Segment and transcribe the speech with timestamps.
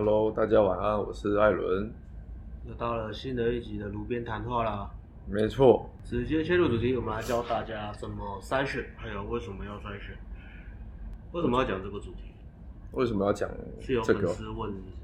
[0.00, 1.92] Hello，大家晚安，我是艾伦。
[2.68, 4.88] 又到了新的一集的炉边谈话啦。
[5.26, 10.16] 没错，直接切入主题，我们来教大家怎么筛选，还有为什么要筛选。
[11.32, 12.30] 为什么要讲这个主题？
[12.92, 13.82] 为什么要讲这个？
[13.82, 14.96] 是有粉丝问是不是，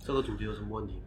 [0.00, 1.00] 这个主题有什么问题？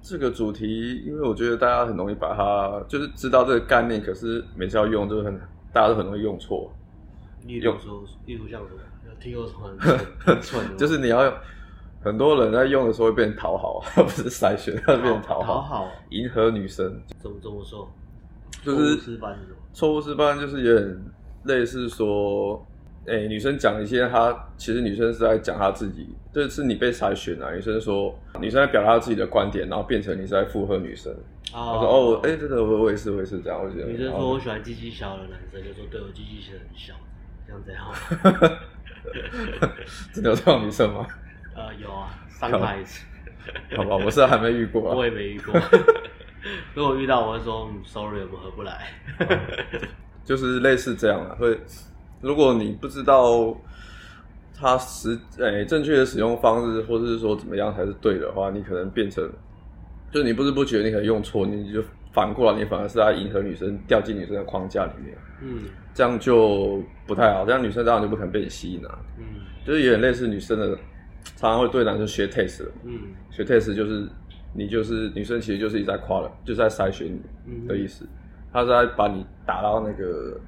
[0.00, 5.38] 这个主题，因为我觉得大家很容易把它，就是知道这个概念，可是每次要用，就是很
[5.70, 6.72] 大家都很容易用错。
[7.44, 8.80] 例如说，例如像什么？
[9.20, 9.70] 听有什么
[10.18, 10.76] 很 蠢？
[10.78, 11.34] 就是你要用。
[12.04, 17.00] 很多人在用的时候会变成讨好， 不是筛选，他变成讨好，讨好，迎合女生。
[17.18, 17.90] 怎么怎么说？
[18.62, 19.56] 就是错误示范是什么？
[19.72, 21.02] 错误示范就是有点
[21.44, 22.62] 类似说，
[23.06, 27.50] 哎、欸，女生讲一些，她其实女生是在讲她自己，这是你被筛选啊。
[27.54, 31.10] 女生说，女生在表达自己的观点，然后变成你是在附和女生。
[31.54, 33.58] 哦、我说哦，哎、欸，真的，我我也是，我也是这样。
[33.62, 36.94] 我觉得 女生说我喜欢鸡鸡小的男生，就说对我鸡鸡是很小，
[37.46, 38.58] 这样这样。
[40.12, 41.06] 真的有这种女生吗？
[41.84, 43.04] 呃，有啊，三排一次。
[43.76, 45.54] 好吧，我是还没遇过、啊， 我也没遇过。
[46.74, 48.88] 如果遇到，我会说、嗯、sorry，我们合不来。
[50.24, 51.58] 就是类似这样啊，会，
[52.22, 53.54] 如果你不知道
[54.58, 59.22] 它实诶、欸、正确的使用方式，或者是说怎么样才是对的话，你可能变成，
[60.10, 65.14] 就是你不知不觉你可能用错，你就反过来，你反而是在迎合女生，掉进女生的框架里面。
[65.42, 68.98] 嗯，这样就不太好，这样女生当然就不肯被你吸引啊。
[69.18, 69.24] 嗯，
[69.66, 70.78] 就是有点类似女生的。
[71.36, 74.08] 常常会对男生学 taste，嗯，学 taste 就是
[74.52, 77.08] 你就是女生，其实就是一直在夸了，就是在筛选
[77.44, 78.06] 你的意思，
[78.52, 80.40] 她、嗯、是在把你打到那个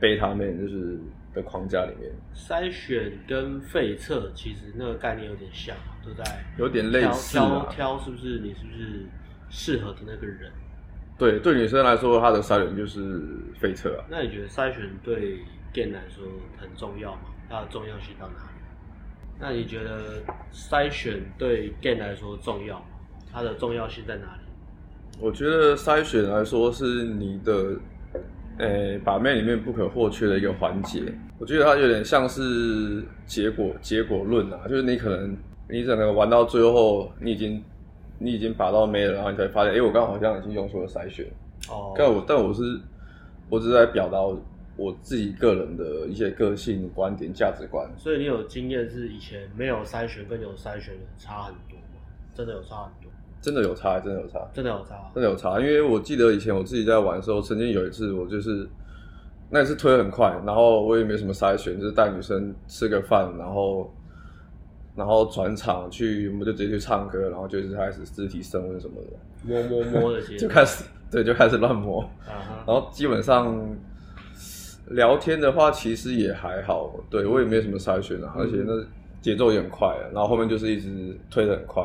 [0.00, 0.98] 贝塔面就是
[1.34, 2.10] 的框架里面。
[2.34, 6.24] 筛选跟废测其实那个概念有点像，都在
[6.58, 9.06] 有点类似、啊，挑挑是不是你是不是
[9.50, 10.50] 适合的那个人？
[11.18, 13.22] 对，对女生来说，她的筛选就是
[13.60, 14.04] 废测啊。
[14.08, 15.38] 那你觉得筛选对
[15.72, 16.24] gay 来说
[16.56, 17.28] 很重要吗？
[17.48, 18.51] 它的重要性到哪里？
[19.38, 20.22] 那你觉得
[20.52, 22.86] 筛选对 game 来说重要吗？
[23.32, 24.42] 它的重要性在哪里？
[25.20, 27.76] 我觉得筛选来说是你的，
[28.58, 31.02] 诶、欸，把妹里面不可或缺的一个环节。
[31.38, 35.36] 我觉得它有点像是结果结果论啊，就是你可能
[35.68, 37.62] 你整个玩到最后，你已经
[38.18, 41.26] 你已经把到妹了，然后你才发现，哎、欸，我刚好像已经用错了筛选。
[41.68, 41.94] 哦。
[41.96, 42.62] 但我但我是
[43.48, 44.20] 我只是在表达。
[44.20, 44.40] 我
[45.02, 52.00] 自己个人的一些个性、观点、价值观，所以你有经验是以前没有筛选跟有筛选的差很多吗？
[52.34, 53.12] 真的有差很多？
[53.42, 55.60] 真的有差，真的有差，真的有差，真的有差。
[55.60, 58.66] 因为我记得以前我自己在玩的时候，曾经有一次我就是
[59.50, 63.92] 那一次推很快，然后我也没什么筛选，就是带女生吃个饭，然后
[64.96, 72.66] 然后转场去，我们就直接去唱歌，然后就是开始肢体升温什么的，摸摸摸的， 就开始对，就开始乱摸，uh huh.
[72.66, 73.76] 然后基本上。
[74.92, 78.72] 聊天的话其实也还好，对，我也没什么筛选啊，嗯、而且那
[79.20, 81.82] 节奏也很快，然后后面就是一直推的很快。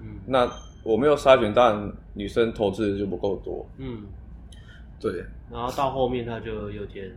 [0.00, 0.50] 嗯，那
[0.82, 3.66] 我没有筛选，当然女生投资的就不够多。
[3.78, 4.02] 嗯，
[5.00, 5.24] 对。
[5.50, 7.10] 然后到后面他就有点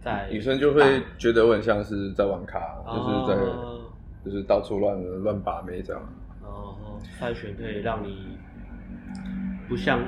[0.00, 3.52] 在，女生就会觉得我很像是在玩卡，哦、就是在
[4.24, 6.02] 就是到处乱乱把妹这样。
[6.42, 6.76] 哦，
[7.20, 8.38] 筛选可以让你
[9.68, 10.00] 不像。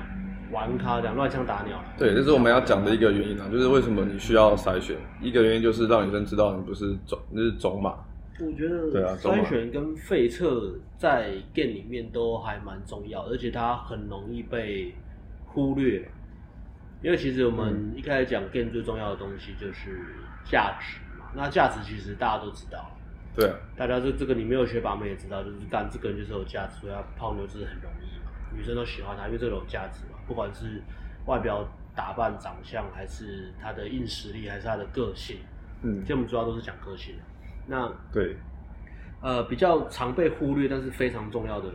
[0.54, 4.96] 玩咖这样乱枪打鸟，对，这是我们要讲的一个原因啊，就是为什么你需要筛选。
[5.20, 7.90] 一个原因就是让女生知道你不是种，你是种马。
[8.40, 14.94] 我觉得对啊，筛选跟废测在 game 里面都还蛮重要，而且它很容易被
[15.44, 16.08] 忽略。
[17.02, 20.00] 因为其实我们一开始讲 game 最重要的东西就是
[20.44, 22.90] 价值嘛，那价值其实大家都知道。
[23.36, 30.13] 对啊，大家这这个你没有学把妹也知道，就是干这个人就是有价值，所以要泡妞就是很容易嘛，女生都喜欢他，因为这种价值嘛。
[30.26, 30.82] 不管是
[31.26, 35.38] 外表打扮、长相，还是他的硬实力，还是他的个性，
[35.82, 37.14] 嗯，这我们主要都是讲个性。
[37.66, 38.36] 那对，
[39.22, 41.70] 呃，比较常被忽略，但是非常重要的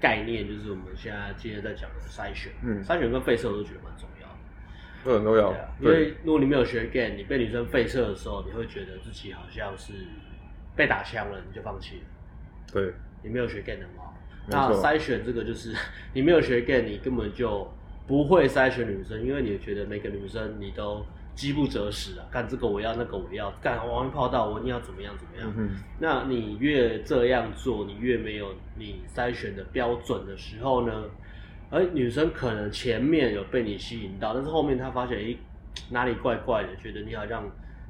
[0.00, 2.52] 概念，就是我们现在今天在讲的筛选。
[2.62, 4.34] 嗯，筛选跟废射我都觉得蛮重要的，
[5.04, 5.50] 都很重要。
[5.50, 9.92] 啊，因为如果你没有学 game，你被女生废射的时候，你会觉得自己好像是
[10.76, 12.02] 被打枪了，你就放弃了。
[12.72, 12.92] 对，
[13.22, 14.12] 你没有学 game 的话，
[14.46, 15.74] 那筛选这个就是
[16.12, 17.66] 你没有学 game，你根本就。
[18.06, 21.02] 不会筛选女生，因为你觉得每个女生你都
[21.34, 25.50] 饥不择食啊，干这个我要，那个我要，干王一炮到我一定要怎么样怎么样。
[25.56, 31.04] 嗯、那你越这样做，你越没有你筛选的标准的时候呢？
[31.70, 35.38] 而女生可能前面有被你吸引到，但是后面她发现诶
[35.88, 37.42] 哪里怪怪的，觉得你好像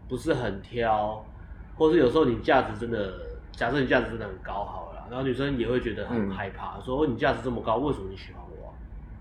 [0.09, 1.27] 不是很挑，
[1.75, 3.13] 或是有时候你价值真的，
[3.51, 8.45] 假设你价值真的很高好了，然后女生也会觉得很害怕，嗯、说你价值这么高，为什么你喜欢？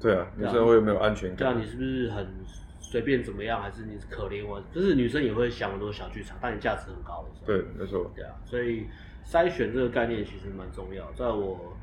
[0.03, 1.37] 对啊，女生会有没有安全感？
[1.37, 2.27] 对啊，你是不是很
[2.79, 3.61] 随便怎么样？
[3.61, 4.61] 还是你是可怜我？
[4.75, 7.47] 就是女生也会想很多小剧场，但你价值很高的时候。
[7.47, 8.11] 对，没错。
[8.15, 8.85] 对啊，所以
[9.25, 11.11] 筛选这个概念其实蛮重要。
[11.13, 11.73] 在我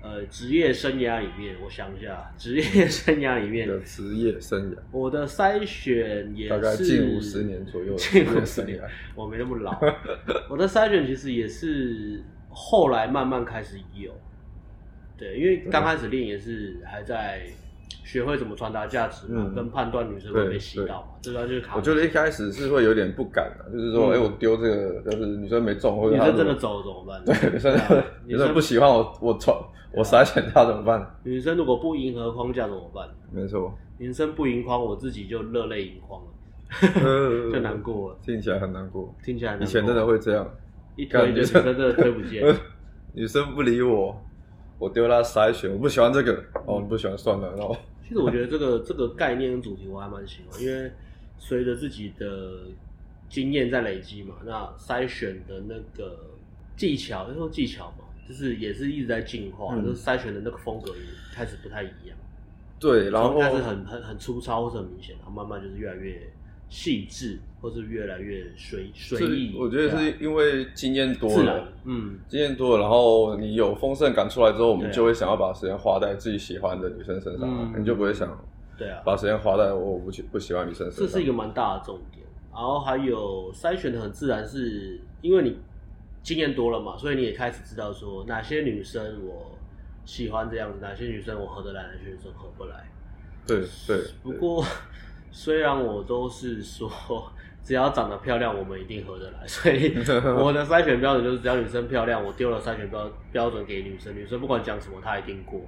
[0.00, 8.80] 呃，职业生涯里面，我想一下，职业生涯里面的职业生涯，我的筛选也是大概近五十年左右， 近五十年，
[9.16, 9.76] 我没那么老。
[10.48, 14.12] 我的筛选其实也是后来慢慢开始有，
[15.18, 17.42] 对，因为刚开始练也是还在
[18.04, 21.76] 学会怎么传达价值嘛，嗯、跟判断女生会被洗到嘛，这段就是卡。
[21.76, 27.24] 我觉得一开始是会有点不敢的，就是说，哎、嗯欸，我丢这个，就是女生没中，或者女生真的走了怎么办？
[27.26, 29.54] 对，女生女生不喜欢我，我传。
[29.90, 31.18] 我筛选她怎么办？
[31.24, 33.08] 女生如果不迎合框架怎么办？
[33.32, 38.18] 没错，女生不迎框，我自己就热泪盈眶了， 就难过了。
[38.22, 39.66] 听起来很难过，听起来很难过。
[39.66, 40.46] 以前真的会这样，
[40.94, 42.44] 一推就女生真的推不见。
[43.14, 44.14] 女生不理我，
[44.78, 47.76] 我丢她筛选，我不喜欢这个，哦，你不喜欢算了，然后。
[48.06, 50.90] 其实我觉得这个这个概念跟主题我还蛮喜欢，因为
[51.38, 52.62] 随着自己的
[53.28, 56.18] 经验在累积嘛，那筛选的那个
[56.76, 58.04] 技巧，就说技巧嘛。
[58.28, 61.02] 就是也是一直在进化，嗯、就是筛选的那个风格也
[61.32, 62.14] 开始不太一样。
[62.78, 66.30] 对，然后开始很很很粗糙或者很明显，然后慢慢就是越来越
[66.68, 69.56] 细致，或是越来越随随意。
[69.58, 78.28] 我觉得是因为经验多了，嗯，经验多了，然后你有丰盛感出来之后，我们就会想要把时间花在自己喜欢的女生身上，啊、你就不会想，
[78.76, 81.06] 对啊，把时间花在我不喜不喜欢女生身上。
[81.06, 82.26] 这是一个蛮大的重点。
[82.52, 85.56] 然后还有筛选的很自然，是因为你。
[86.20, 89.56] 经验多了嘛，所以你也开始知道说哪些女生我
[90.04, 92.86] 喜欢这样子，哪些女生我合得来，哪些女生合不来。
[93.46, 94.04] 对对。
[94.22, 94.62] 不过
[95.30, 96.90] 虽然我都是说
[97.62, 99.94] 只要长得漂亮，我们一定合得来，所以
[100.38, 105.60] 我的筛选标准就是只要女生漂亮，我丢了筛选标标准给女生，女生不管讲什么，她一定过。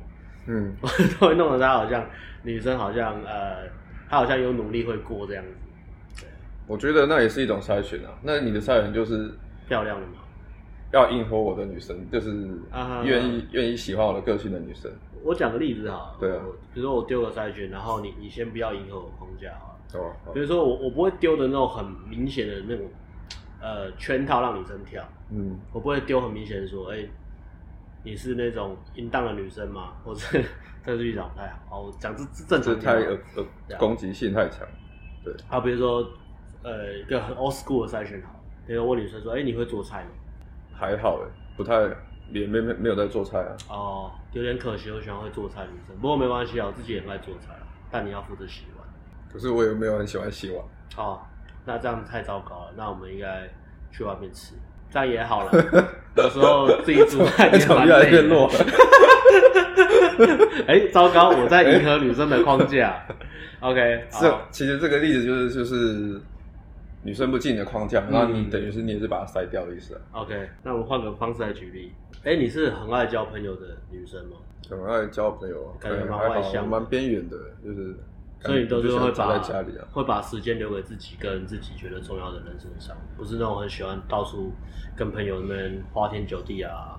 [0.47, 2.07] 嗯， 我都会弄得她好像
[2.43, 3.69] 女生好像呃，
[4.09, 6.23] 她好像有努力会过这样子。
[6.23, 6.29] 对，
[6.67, 8.11] 我觉得那也是一种筛选啊。
[8.23, 9.31] 那你的筛选就是
[9.69, 10.15] 漂亮的嘛？
[10.93, 12.31] 要迎合我的女生，就是
[13.05, 13.73] 愿意愿、uh.
[13.73, 14.91] 意喜欢我的个性的女生。
[15.23, 16.43] 我讲个例子哈，对啊，
[16.75, 19.77] 比如说我丢个筛选，然后你你先不要迎合我框架啊。
[19.95, 20.11] 哦。
[20.27, 22.87] Oh, 比如说我我不会丢的那种很明显的那种
[23.61, 25.05] 呃圈套让女生跳。
[25.31, 25.59] 嗯。
[25.73, 27.11] 我不会丢很明显的说，哎、欸，
[28.03, 29.93] 你是那种淫荡的女生吗？
[30.05, 30.41] 或者
[30.85, 32.81] 这句讲太好，我讲这正常。
[32.81, 34.67] 太呃呃攻击性太强。
[35.23, 35.33] 对。
[35.47, 36.05] 好，比如说
[36.65, 40.11] 呃一个很 old school 的筛选好，比如说我女生说，哎、欸，你会做菜吗？
[40.81, 41.29] 还好哎，
[41.59, 41.75] 不太
[42.33, 43.53] 也没没没有在做菜啊。
[43.69, 45.95] 哦，有点可惜，我喜欢会做菜女生。
[46.01, 47.51] 不过没关系啊，我自己也很爱做菜，
[47.91, 48.89] 但你要负责洗碗。
[49.31, 50.65] 可是我也没有很喜欢洗碗。
[50.97, 51.21] 哦，
[51.67, 52.73] 那这样太糟糕了。
[52.77, 53.47] 那我们应该
[53.93, 54.55] 去外面吃，
[54.91, 55.53] 这样也好了。
[56.17, 58.23] 有时候自己煮饭也 蛮累的。
[60.67, 63.01] 哎、欸，糟糕，我在迎合女生的框架。
[63.61, 66.21] OK，这其实这个例子就是就是。
[67.03, 70.01] 女生不进你的框架，那、嗯、你等于是你也是把它筛掉的意思啊。
[70.13, 71.93] OK，那我们换个方式来举例。
[72.25, 74.37] 哎、欸，你是很爱交朋友的女生吗？
[74.69, 77.97] 很爱交朋友，感觉蛮外向，蛮边缘的，就是。
[78.43, 84.51] 所以你都是会把在家里啊，会把时间留给自己跟自己觉得重要的人身上，不是那种很喜欢到处
[84.97, 86.99] 跟朋友们花天酒地啊。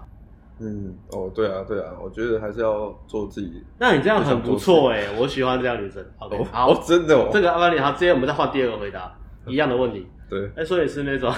[0.60, 3.64] 嗯，哦，对啊，对啊，我觉得还是要做自己。
[3.80, 6.06] 那你这样很不错哎，我喜欢这样女生。
[6.20, 7.32] OK，、哦、好、哦，真的、哦。
[7.34, 9.12] 这个阿曼尼，好，接我们再换第二个回答。
[9.52, 11.34] 一样的问题，对，哎、欸，所以是那种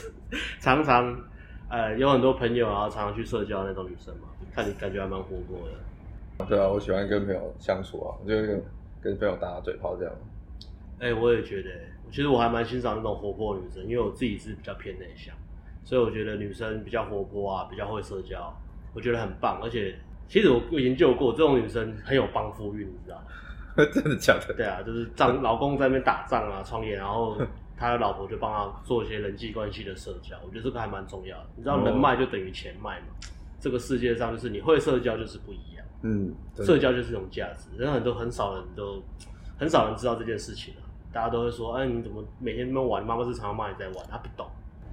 [0.60, 1.14] 常常
[1.68, 4.28] 呃有很多朋友，然后常常去社交的那种女生嘛？
[4.54, 6.46] 看你感觉还蛮活泼的。
[6.46, 8.62] 对啊，我喜欢跟朋友相处啊，就跟
[9.00, 10.14] 跟朋友打打嘴炮这样。
[11.00, 11.70] 哎、欸，我也觉得，
[12.10, 15.34] 其实我还蛮欣赏那种活泼的女生，因为我自己是比较偏内向，
[15.84, 18.52] 所以我觉得女生比较活泼啊，比较会社交，
[18.94, 19.60] 我觉得很棒。
[19.62, 19.96] 而且
[20.28, 23.24] 其实我有研究过，这种女生很有帮夫运，你知道吗？
[23.92, 24.54] 真的假的？
[24.54, 27.36] 对啊，就是丈 老公在那边打仗啊，创业，然后
[27.76, 30.36] 他的老婆就帮他做一些人际关系的社交。
[30.44, 31.46] 我觉得这个还蛮重要的。
[31.56, 33.06] 你知道人脉就等于钱脉嘛？
[33.20, 33.26] 哦、
[33.60, 35.84] 这个世界上就是你会社交就是不一样。
[36.02, 37.68] 嗯，社交就是一种价值。
[37.76, 39.02] 人很多很少人都
[39.58, 40.82] 很少人知道这件事情啊。
[41.12, 43.04] 大家都会说，哎，你怎么每天那么玩？
[43.04, 44.46] 妈妈是常常骂你在玩，他不懂。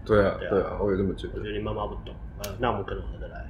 [0.05, 1.33] 对啊，对啊，对啊，我也这么觉得。
[1.35, 2.15] 我觉得你妈妈不懂。
[2.43, 3.45] 呃，那我们可能合得来。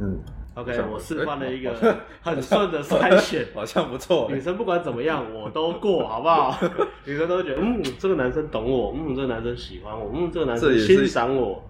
[0.00, 0.18] 嗯。
[0.54, 1.72] OK，我示范了一个
[2.20, 4.28] 很顺的筛选， 好像不错。
[4.30, 6.58] 女生不管怎么样，我都过，好不好？
[7.06, 11.64] 女生都会觉得，嗯，这个男生懂我，嗯，这个男生喜欢我，嗯，这个男生欣赏我，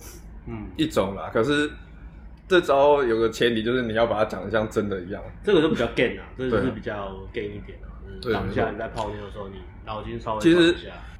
[0.49, 1.31] 嗯，一种啦。
[1.33, 1.71] 可是
[2.49, 5.23] 这招有个前提，就是你要把它讲得像真的一样。
[5.45, 7.93] 这个就比较 gay 啊，这个是比较 gay 一点啊。
[8.21, 9.57] 就是当下你在泡妞的时候，你
[9.87, 10.75] 脑筋稍微其实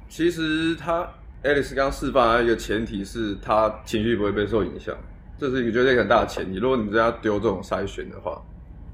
[0.09, 1.07] 其实他
[1.43, 4.95] Alex 刚示范的一个前提是他情绪不会被受影响。
[5.41, 6.59] 这是一个绝对很大的前提。
[6.59, 8.39] 如果你这样丢这种筛选的话，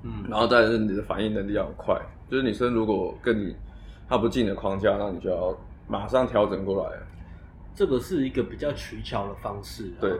[0.03, 2.01] 嗯，然后再是你的反应能力要很快。
[2.31, 3.53] 就是女生如果跟你
[4.07, 5.53] 她不进你的框架，那你就要
[5.89, 6.97] 马上调整过来。
[7.75, 9.91] 这个是一个比较取巧的方式。
[9.99, 10.17] 对，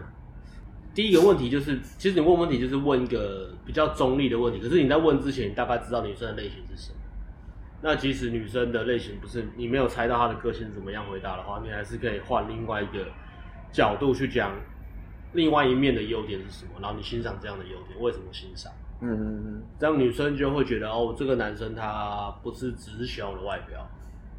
[0.93, 6.97] 第一个问题就是，其实你问问题就是问一个比较中立的问题，可是你在问之前，你大概知道女生的类型是什么。
[7.81, 13.05] 那即使女生的类型不是你没有猜到她的个性怎么样回答的话，你还是可以换另外一个
[13.71, 14.51] 角度去讲
[15.33, 18.71] 另外一面的优点是什么，然后你欣赏这样的优点，为什么欣赏？
[19.01, 23.87] 嗯嗯嗯，这样女生就会觉得哦，这个男生他不是只是喜欢我的外表，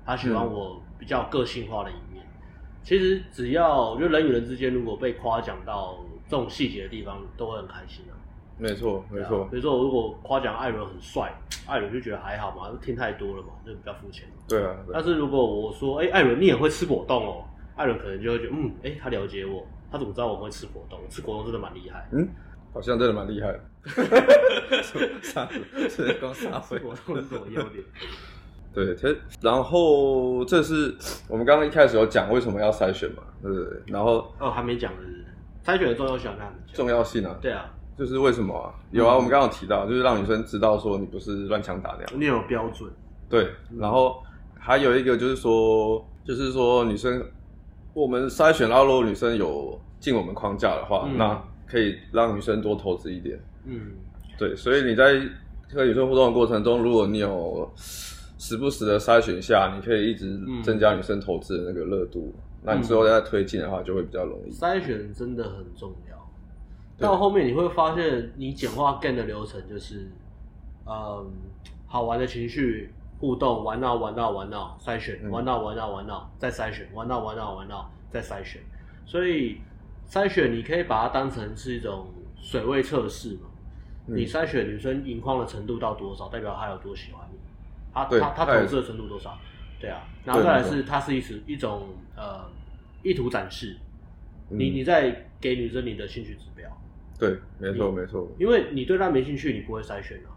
[0.04, 2.24] 他喜欢我比较个性化的一面。
[2.24, 2.50] 嗯、
[2.82, 8.18] 其实只要我觉得人与人之间如果被夸奖到这种细节的地方，都会很开心啊。
[8.60, 9.44] 没错，没错。
[9.52, 11.32] 比如说，如果夸奖艾伦很帅，
[11.68, 14.26] 艾伦就觉得还好嘛，听太多了嘛，就比较肤浅。
[14.48, 14.74] 对啊。
[14.92, 17.44] 但是如果我说，哎、欸，艾伦你也会吃果冻哦，
[17.76, 20.98] 艾伦可能就会觉得，嗯，哎、欸，他了解我，他怎么知道我会吃果冻？
[21.08, 22.08] 吃果冻真的蛮厉害。
[22.12, 22.28] 嗯。
[22.70, 23.60] 好像真的蛮厉害的，
[25.22, 25.48] 啥？
[25.88, 26.60] 是光啥？
[26.60, 27.82] 吃果冻是什么优点？
[28.74, 30.94] 对，其实然后这是
[31.28, 33.82] 我们刚刚一开始有讲为什么要筛选嘛，对不对？
[33.86, 35.24] 然后哦，还没讲的是
[35.64, 36.30] 筛选的重要性，
[36.74, 37.36] 重要性啊？
[37.40, 37.64] 对啊，
[37.96, 38.74] 就是为什么啊？
[38.90, 42.88] 有啊，我们刚刚有提到，就是让女生知道说你不是乱枪打鸟，你有标准。
[43.30, 44.22] 对，然后
[44.58, 47.24] 还有一个就是说，就是说女生
[48.00, 51.42] 我们筛选，然后如果女生有进我们框架的话，那。
[51.70, 53.90] 可以让女生多投资一点，嗯，
[54.38, 55.20] 对，所以你在
[55.70, 64.50] 和女生互动的过程中，如果你有时不时的筛选下，你可以一直增加女生投资的那个热度，嗯、那你之后再推进的话，就会比较容易。
[64.50, 66.16] 筛选真的很重要，
[66.96, 70.10] 到后面你会发现，你简化 game 的流程就是，
[70.86, 71.30] 嗯，
[71.86, 78.62] 好玩的情绪互动，玩闹玩闹玩闹，筛选，玩闹玩闹玩闹，再筛选，玩闹玩闹玩闹，再筛选，
[79.06, 79.60] 所以。
[80.10, 82.06] 筛选你可以把它当成是一种
[82.40, 83.50] 水位测试嘛？
[84.06, 87.38] 嗯、你筛选女生盈眶的程度到多少，代表她有多喜欢你，
[87.92, 89.36] 她她她投资的程度多少？
[89.78, 92.42] 对啊，然后再来是它是一种一种呃
[93.02, 93.76] 意图展示，
[94.48, 96.66] 嗯、你你在给女生你的兴趣指标。
[97.18, 98.26] 对，没错没错。
[98.38, 100.32] 因为你对她没兴趣，你不会筛选啊。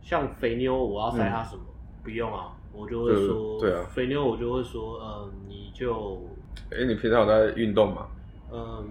[0.00, 1.62] 像肥妞，我要筛她什么？
[1.68, 1.73] 嗯、
[2.04, 6.22] 不用啊，我就会说，对啊，肥妞我就会说，嗯、呃，你就，
[6.70, 8.06] 哎、欸，你平常有在运动吗？
[8.52, 8.86] 嗯，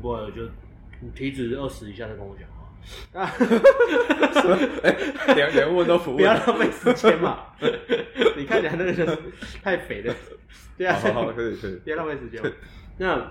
[0.00, 0.42] 不会，就
[1.14, 2.56] 体脂二十以下再跟我讲话。
[4.82, 7.40] 哎，连连问都服务，不要浪费时间嘛。
[8.36, 9.18] 你看起来那个就是
[9.62, 10.14] 太肥了。
[10.78, 11.78] 对啊，好，好，可以，可以。
[11.84, 12.40] 别浪费时间。
[12.96, 13.22] 那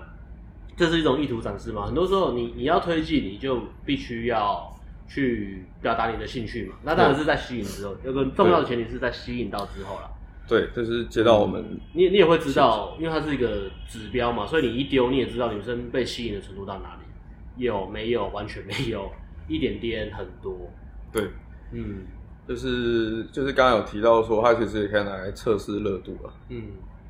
[0.76, 1.84] 这是一种意图展示嘛？
[1.84, 4.72] 很多时候你，你你要推进，你就必须要
[5.10, 6.76] 去表达你的兴趣嘛。
[6.84, 10.08] 那当然是在吸引之后，有个重要的前提是在吸引到之后啦。
[10.48, 19.10] 对，就是接到我们，嗯、你你也会知道，因为它是一个指标嘛，所以你一丢，你也知道女生被吸引的程度到哪里，有没有完全没有，
[19.46, 20.68] 一点点很多。
[21.12, 21.28] 对，
[21.72, 22.04] 嗯，
[22.48, 26.62] 就是就是刚刚有提到说，它其实也可以拿来测试热度啊，嗯，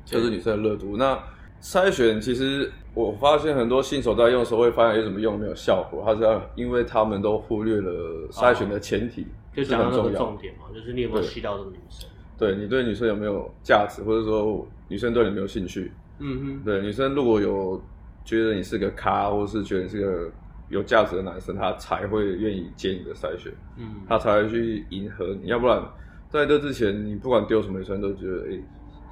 [0.05, 0.97] 测试女生的热度。
[0.97, 1.17] 那
[1.61, 12.09] 筛选其实我发现很多新手在用的时候会发现有什么用没有效果，他是要因为他们都忽略了筛选的前提，哦、就讲到那个重点嘛，就是你有没有吸到这个女生。
[12.37, 15.91] 对，你对女生有没有价值，或者说女生对你有没有兴趣？
[16.19, 17.81] 嗯哼，对，女生如果有
[18.25, 20.31] 觉得你是个咖，或者是觉得你是个
[20.67, 25.47] 有价值的男生，她才会愿意接你的筛选，嗯，她才会去迎合你。
[25.47, 25.81] 要不然
[26.29, 28.59] 在这之前，你不管丢什么女生都觉得哎，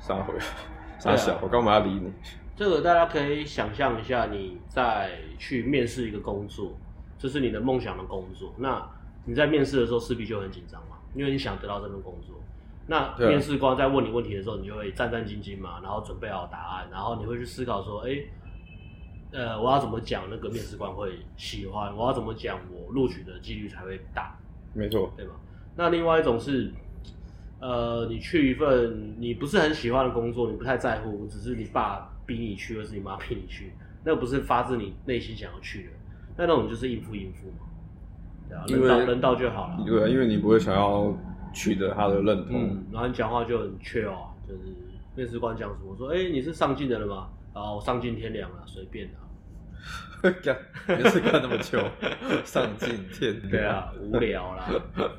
[0.02, 0.34] 傻回
[0.98, 2.12] 傻小，啊、我干嘛要理你？
[2.60, 6.74] 这个大家可以想象一下，你在去面试一个工作，
[7.18, 8.86] 这是你的梦想的工作，那
[9.24, 12.36] 你在面试的时候势必就很紧张嘛，因为你想得到这份工作。
[12.86, 18.30] 那面试官在问你问题的时候，你就会战战兢兢嘛，然后准备好答案，然后你会去思考说，哎、欸，
[19.32, 21.96] 呃，我要怎么讲那个面试官会喜欢？
[21.96, 24.38] 我要怎么讲我录取的几率才会大？
[24.74, 25.32] 没错，对吧？
[25.78, 26.74] 那另外一种是，
[27.62, 33.74] 呃，你去一份你不是很喜欢的工作，你不太在乎，只是你爸逼你去，或是你妈逼你去，
[34.06, 35.90] 那不是发自你内心想要去的，
[36.38, 37.66] 那那种就是应付应付嘛，
[38.48, 39.84] 对啊，人到人到就好了。
[39.84, 41.18] 对啊，因为你不会想要。
[41.52, 44.62] 取得他的认同，嗯，然后你讲话就很 chill 啊，就是
[45.16, 47.28] 面试官讲什么，我说，哎、欸，你是上进的了吗？
[47.56, 50.32] 然后我丧尽天良了，随便的。
[50.44, 50.56] 干
[50.88, 51.90] 没事干那么 chill，
[52.44, 53.50] 丧尽天良。
[53.50, 54.70] 对啊，无聊啦。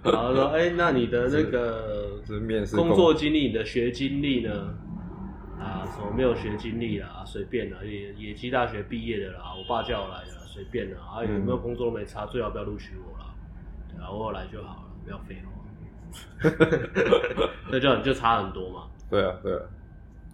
[0.04, 2.20] 然后说，哎、欸，那你的那个
[2.76, 4.52] 工作经历、你的学经历呢？
[5.60, 10.98] 啊，什么没有学经历啦，随便啦，野野鸡大学毕业的啦，我爸叫我来的，随便啦。
[11.02, 13.26] 啊，有没有工作都没差，最好不要录取我啦。
[13.90, 15.52] 对啊，偶尔来就好了，不要废话。
[17.70, 18.88] 那就就差很多嘛。
[19.10, 19.60] 对啊，对啊，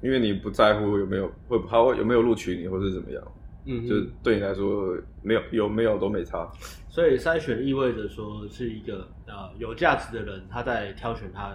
[0.01, 3.23] 因为你不在乎有没有会他会有没有录取你，或是怎么样，
[3.65, 6.49] 嗯哼，就对你来说没有有没有都没差。
[6.89, 11.53] 所以筛选意味着说是一个呃有价值的人，他在挑选他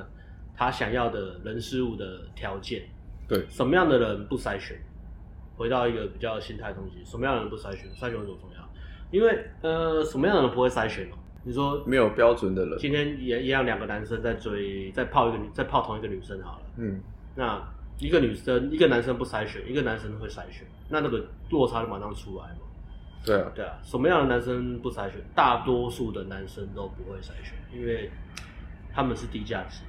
[0.55, 2.83] 他想要的人事物的条件。
[3.31, 4.77] 对，什么样的人不筛选？
[5.55, 7.89] 回到一个比较心态东西，什么样的人不筛选？
[7.91, 8.69] 筛选有多重要？
[9.09, 11.15] 因为呃，什么样的人不会筛选哦？
[11.45, 16.65] 你说没有标准的人，今天也一样，两个男生在追，在泡一个女，在泡同一个女生好了。
[16.75, 16.99] 嗯，
[17.33, 17.57] 那
[17.99, 22.59] 一个女生，一个男生不筛选，一个男生会筛选，那那个落差就马上出来嘛。
[23.23, 25.21] 对啊，对啊，什么样的男生不筛选？
[25.33, 28.09] 大多数的男生都不会筛选，因为
[28.91, 29.83] 他们是低价值，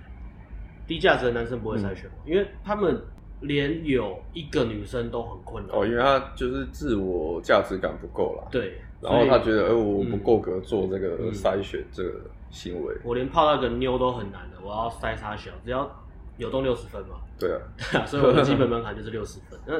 [0.87, 3.03] 低价值的男生不会筛选，嗯，因为他们
[3.43, 5.77] 连有一个女生都很困难。
[5.77, 8.49] 哦，因为他就是自我价值感不够啦。
[8.51, 8.79] 对。
[9.01, 12.21] 然后他觉得，哎、欸，我不够格做这个筛选这个
[12.51, 12.97] 行为。
[13.03, 15.91] 我连泡那个妞都很难的，我要筛他小，只要
[16.37, 17.17] 有动六十分嘛。
[17.37, 17.59] 对啊，
[17.91, 19.59] 对啊，所以我的基本门槛就是六十分。
[19.67, 19.75] 那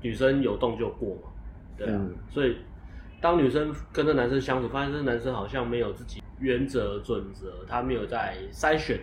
[0.00, 1.28] 女生有动就过嘛，
[1.76, 1.92] 对啊。
[1.94, 2.56] 嗯、所以
[3.20, 8.98] 当女生跟这男生相处，发现这男生好像没有自己原则准则，他没有在筛选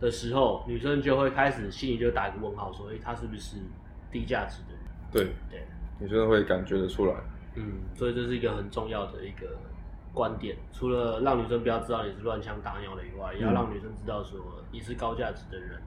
[0.00, 3.58] 的时候，女生就会开始心里就打一个问号，说，哎，他是不是
[4.10, 4.80] 低价值的人？
[5.12, 5.66] 对对，
[5.98, 7.14] 女生会感觉得出来。
[7.54, 9.46] 嗯，所以这是一个很重要的一个
[10.14, 14.40] 观点，除了让女生不要知道你是乱枪打鸟的以外，也要让女生知道说
[14.72, 15.78] 你是高价值的人。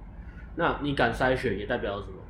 [0.56, 2.23] 那你敢筛选，也代表什么？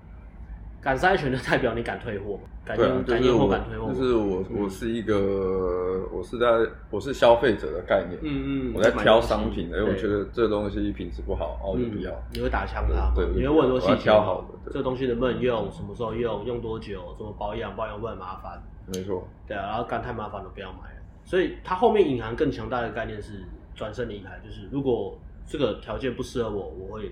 [0.84, 3.94] 敢筛选的代表你敢退货，敢验敢验货敢退货。
[3.94, 6.46] 就是我我是一个，我是在
[6.90, 12.12] 我是消费者的概念，嗯嗯，我在挑商品，因为我觉得这个东西品质不好，哦，我就不要。
[12.34, 18.62] 你会打枪他，对，你会问很多细节，挑好的，这个东西能不能用，什么时候用，用多久，怎么保养，保养会不会很麻烦？
[18.94, 21.02] 没错，对啊，然后干太麻烦了，不要买了。
[21.24, 23.42] 所以它后面隐含更强大的概念是
[23.74, 27.10] 转身离开，就是如果这个条件不适合我，我会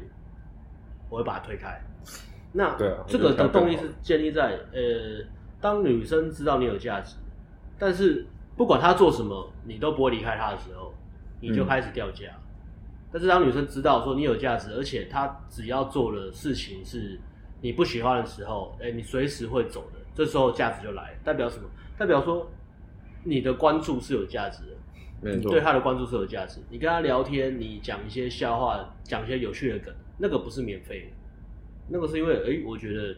[1.10, 1.82] 我会把它推开。
[2.54, 2.78] 那
[3.08, 5.26] 这个的动力是建立在呃，
[5.60, 7.16] 当女生知道你有价值，
[7.80, 10.94] 但是不管她做什么，你都不会离开她的时候，
[11.40, 12.28] 你就开始掉价。
[12.28, 12.42] 嗯。
[13.12, 17.20] 但是当女生知道说你有价值，而且她只要做的事情是
[17.62, 20.00] 你不喜欢的时候，哎，你随时会走的。
[20.14, 21.70] 这时候价值就来，代表什么？
[21.98, 22.50] 代表说
[23.24, 24.72] 你的关注是有价值的，
[25.22, 26.60] 没错，对他的关注是有价值。
[26.70, 31.08] 你跟他聊天，你讲一些笑话，讲一些有趣的梗，那个不是免费的，
[31.88, 33.16] 那个是因为，哎，我觉得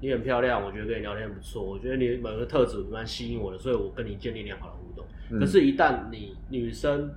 [0.00, 5.04] 你很漂亮，我觉得跟你聊天不错，我觉得你某个特质蛮吸引我的，所以我跟你建立良好的互动。
[5.30, 7.10] 嗯、可是，一旦你女生，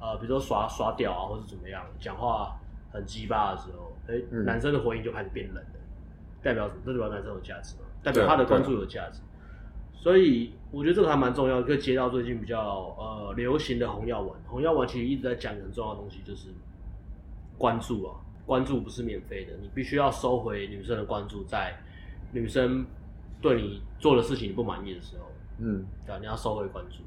[0.00, 2.58] 呃，比如说耍耍屌啊，或者怎么样，讲话
[2.92, 5.80] 很鸡巴的时候，哎，嗯、男生的回应就开始变冷了，
[6.42, 6.80] 代表什么？
[6.84, 7.82] 这代表男生有价值吗？
[8.02, 9.20] 代表他的关注有价值，
[9.94, 11.62] 所以我觉得这个还蛮重要。
[11.62, 12.60] 可以接到最近比较
[12.98, 16.48] 呃流行的红药丸，红药丸其实一直在讲很重要的东西，就是
[17.56, 21.76] 关注啊，关注不是免费的，你必须要收回女生的关注，在
[22.32, 22.84] 女生
[23.40, 25.26] 对你做的事情你不满意的时候，
[25.58, 27.02] 嗯，对，你要收回关注，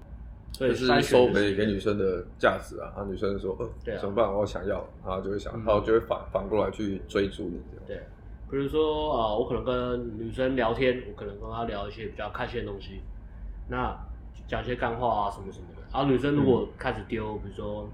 [0.51, 2.93] 所以是收回给女生的价值啊。
[2.95, 4.33] 然后女生说，呃，对啊，怎么办？
[4.33, 8.07] 我想要，然后就会想，然后就会反反过来去追逐你这样，对。
[8.49, 13.01] 比如说啊、呃，我可能跟女生聊天，我可能跟她聊一些比较开心的东西，
[13.67, 13.97] 那
[14.47, 15.81] 讲一些干话啊什么什么的。
[15.91, 17.89] 然后女生如果开始丢，比如说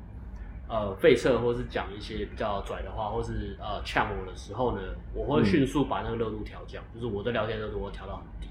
[0.71, 4.81] 呃废车，或是讲一些比较拽的话，或是呃呛我的时候呢，
[5.13, 8.47] 我会迅速把那个热度调降，嗯、就是我的聊天热度我调到很低。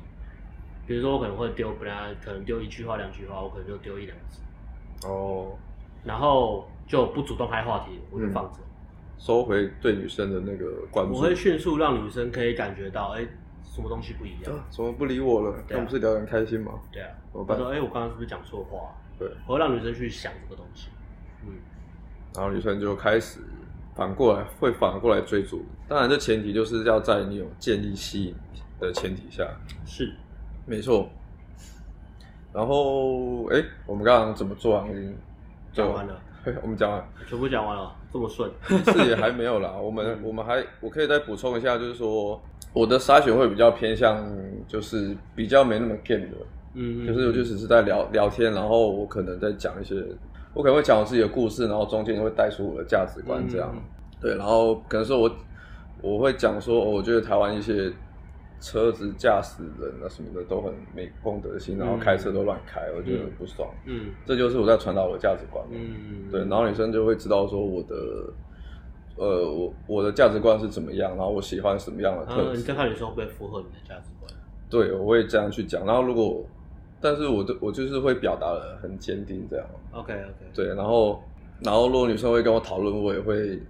[0.87, 4.42] 比如说我可能会丢，本来可能丢一句话两句话，我可能就丢一两字。
[5.09, 5.56] 哦，
[6.04, 8.59] 然后就不主动开话题，我就放着。
[8.59, 8.66] 嗯
[9.20, 13.28] 收回对女生的那个关注，我会迅速让女生可以感觉到，哎、欸，
[13.62, 14.64] 什么东西不一样？
[14.70, 15.62] 怎么不理我了？
[15.68, 16.72] 他们、啊、不是聊得很开心吗？
[16.90, 17.59] 对啊，怎么办？
[17.59, 18.96] 说，哎、欸，我刚刚是不是讲错话？
[19.18, 20.88] 对，我会让女生去想这个东西。
[21.46, 21.52] 嗯，
[22.35, 23.40] 然后女生就开始
[23.95, 25.64] 反过来，会反过来追逐。
[25.88, 28.35] 当然，这前提就是要在你有建立吸引
[28.79, 29.45] 的前提下。
[29.85, 30.12] 是，
[30.66, 31.09] 没错。
[32.53, 34.87] 然后，哎、欸，我们刚刚怎么做啊？
[34.88, 35.16] 已经
[35.73, 36.21] 讲完了。
[36.62, 38.51] 我们讲完，全部讲完了，这么顺？
[38.66, 39.73] 是也还没有啦。
[39.73, 42.40] 我们、嗯、我们还，我可以再补充一下，就是说
[42.73, 44.27] 我的筛选会比较偏向，
[44.66, 46.37] 就是比较没那么 game 的，
[46.73, 50.03] 嗯，就是我就只是在聊聊天，然后我可能在讲一些，
[50.55, 53.83] 我可能会讲我自己的故事，然后中间会带出我的价值观这样，嗯、
[54.21, 55.31] 对，然后可能说我
[56.03, 57.93] 我会讲说，我觉得台湾一些。
[58.63, 63.67] 车子驾驶人啊什么的都很没公德心，然后开车都乱开，嗯、我觉得很不爽。
[63.87, 65.65] 嗯，这就是我在传达我的价值观。
[65.71, 67.97] 嗯，对，然后女生就会知道说我的，
[69.17, 72.49] 呃，我我的价值观是怎么样，然后我喜欢什么样的特质。
[72.51, 74.31] 啊、你再看女生会不会符合你的价值观？
[74.69, 75.87] 对，我会这样去讲。
[75.87, 76.45] 然后如果，
[77.01, 79.67] 但是我的我就是会表达的很坚定这样。
[79.93, 80.47] OK OK。
[80.55, 81.23] 对，然后
[81.61, 83.61] 然后如果女生会跟我讨论，我也会。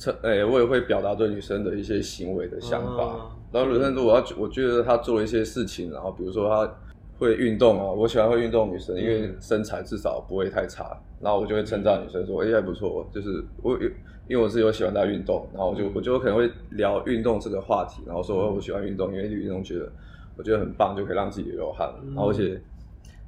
[0.22, 3.02] 哎、欸，我也会表达对女生的一些行为的想法。
[3.02, 6.72] 啊、然后女生如果要，我觉得她做了一些事情，然后比如说她
[7.18, 10.96] 会运动啊，我喜欢会运动女生，因为身材至少不会太差。
[11.20, 13.90] 然后我就会称赞女生说：“哎、欸，还不错。”就是我有，
[14.28, 19.90] 因为我是有喜欢她运动，然后我就我就可能会聊运动这个话题，然后说我喜欢运动，因为运动觉得
[20.38, 21.92] 我觉得很棒，就可以让自己流汗。
[22.14, 22.58] 然后而且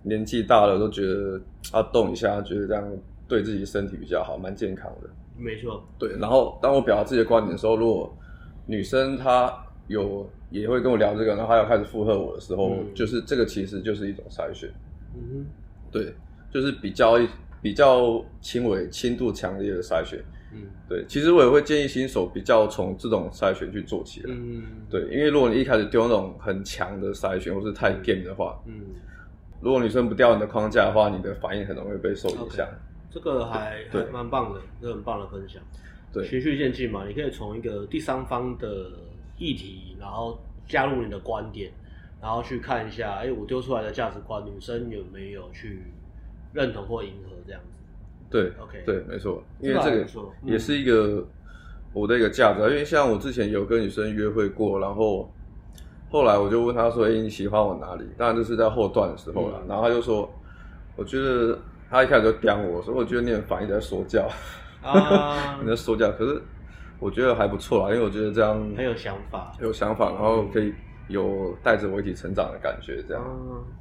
[0.02, 1.38] 年纪大了都觉得
[1.74, 2.88] 要动一下，觉得这样
[3.28, 5.10] 对自己身体比较好，蛮健康的。
[5.36, 5.82] 没错。
[5.98, 8.16] 对，然后当我表达自己的观点的时候，如果
[8.64, 9.52] 女生她
[9.88, 14.70] 有也会跟我聊这个，然后她要开始附和我的时候，嗯、就是这个其实就是一种筛选。
[15.14, 15.46] 嗯哼。
[15.90, 16.14] 对，
[16.52, 17.18] 就是比较
[17.60, 20.22] 比较轻微、轻度强烈的筛选。
[20.52, 24.34] 嗯，对，其实我也会建议新手比较从这种筛选去做起来。
[24.34, 28.80] 嗯，对，因为如果你一开始丢那种很强的筛选，或是太 game 的话，嗯，
[29.60, 32.66] 如果女生不掉你的框架的话，你的反应很容易被受影响。
[32.66, 35.62] Okay, 这个还还蛮棒的，这很棒的分享。
[36.12, 38.90] 对，循序渐进嘛，你可以从一个第三方的
[39.38, 41.72] 议题，然后加入你的观点，
[42.20, 45.84] 然后去看一下，哎，我丢出来的价值观，女生有没有去
[46.52, 47.79] 认同或迎合这样子。
[48.30, 50.06] 对，OK，对，没错，因为这个
[50.44, 51.26] 也是一个
[51.92, 55.28] 我的一个价值，因为像我之前有跟女生约会过，然后
[56.08, 60.30] 后来我就问她说：“哎，你喜欢我哪里？”当然这是在后段的时候了，然后她就说
[60.96, 61.58] ：“我觉得
[61.90, 64.28] 她一开始就刁我，说我觉得你很烦，一直在说教
[64.82, 66.40] 啊， 你在说教。”可是
[66.98, 70.72] 我觉得还不错啦，因为我觉得这样很有想法，有想法，然后可以
[71.10, 73.22] 有带着我一起成长的感觉，这样，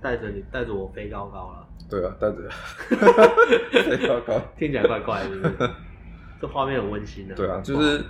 [0.02, 1.68] 带着你，带着我飞高高了。
[1.89, 2.38] 对啊，带着
[3.72, 5.72] 飞高高，听起来怪怪的，
[6.42, 7.36] 这画面很温馨的。
[7.36, 8.04] 对啊，就是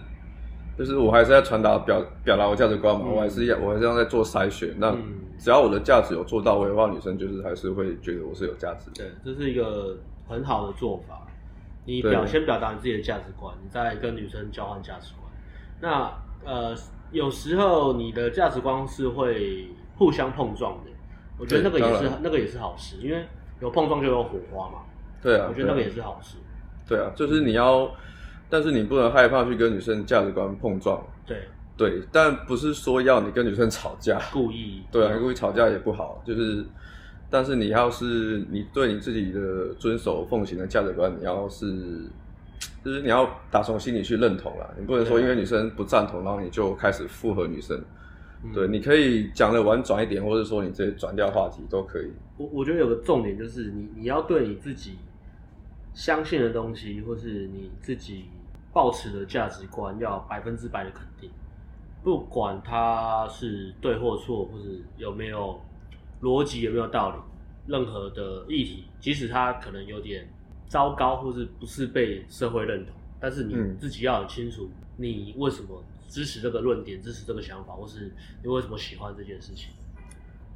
[0.78, 4.74] 就是我还是在传达表表达我价值观嘛，我还是要我还是要在做筛选。
[4.78, 4.96] 那
[5.38, 9.06] 只要我的价值有做到位的话，女生就是还是会觉得我是有价值的。
[9.06, 11.26] 对，这是一个很好的做法。
[11.86, 15.32] 你表先表达你自己的价值观，你再跟女生交换价值观。
[15.82, 16.12] 那
[16.46, 16.76] 呃，
[17.12, 19.68] 有时候你的价值观是会
[19.98, 20.92] 互相碰撞的，
[21.38, 23.26] 我觉得那个也是那个也是好事，因为。
[23.62, 24.78] 有碰撞就有火花嘛？
[25.22, 26.38] 对啊，我觉得那个也是好事。
[26.88, 27.92] 对啊，就是你要，
[28.50, 31.06] 但是你不能害怕去跟女生价值观碰撞。
[31.28, 31.42] 对
[31.76, 34.82] 对，但不是说要你跟女生吵架，故意。
[34.90, 36.24] 对啊，故意吵架也不好。
[36.26, 36.66] 就是，
[37.30, 42.10] 但是你要是你对你自己的遵守奉行的价值观，你要是，
[42.84, 44.74] 就是你要打从心里去认同了。
[44.78, 47.82] 你不能说因为女生不赞同，然后你就开始附和女生。
[48.54, 52.10] 对，你可以讲的婉转一点，或者说你直接转掉话题都可以。
[52.38, 54.98] 我我觉得有个重点就是你你要对你自己
[55.94, 58.26] 相信的东西，或是你自己
[58.72, 61.30] 抱持的价值观，要百分之百的肯定，
[62.02, 65.60] 不管它是对或错，或是有没有
[66.22, 67.18] 逻辑，有没有道理，
[67.68, 70.26] 任何的议题，即使它可能有点
[70.70, 75.84] 糟糕，或是不是被社会认同，但是你自己要很清楚，你为什么。
[76.12, 79.70] 支持这个论点，支持这个想法，或是你为什么喜欢这件事情？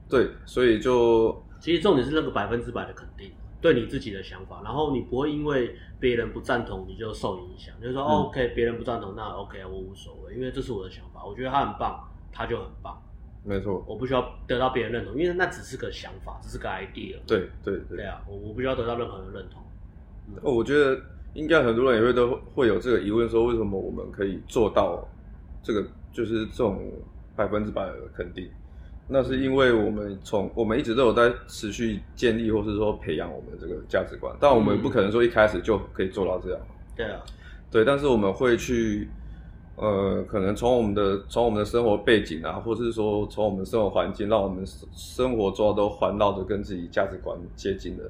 [0.09, 12.99] 对，所以就其实重点是那个百分之百的肯定，对你自己的想法，然后你不会因为别人不赞同你就受影响，就是说、嗯、OK，别人不赞同那 OK，我无所谓，因为这是我的想法，我觉得他很棒，他就很棒，
[13.43, 17.19] 没错，我不需要得到别人认同，因为那只是个想法，只是个 idea。
[17.27, 19.61] 对对对，对啊，我我不需要得到任何人认同。
[20.27, 20.99] 嗯、我觉得
[21.33, 25.07] 应该很多人也会都会有这个疑问，说为什么我们可以做到？
[25.65, 25.81] 这个
[26.11, 26.91] 就是这种
[27.37, 28.49] 百分之百的肯定，
[29.07, 36.59] 那是因为我们从我们一直都有在持续建立，或是说培养我们的这个价值观，但我们不可能说一开始就可以做到这样。
[36.97, 37.23] 对啊，
[37.71, 39.07] 对，但是我们会去，
[39.77, 48.03] 呃，可能从我们的从我们的生活背景啊，或是说从我们的生活环境，让我们生活中都环绕着跟自己价值观接近的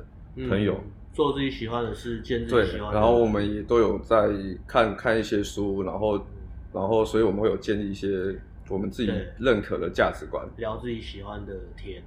[0.49, 4.29] 朋友，嗯、做自己喜欢的事，见自己喜欢然后我们也都有在
[4.67, 6.19] 看看一些书，然后。
[6.75, 8.35] 然后，所以我们会有建立一些
[8.67, 12.01] 我们自己认可的价值观，聊自己喜欢的天，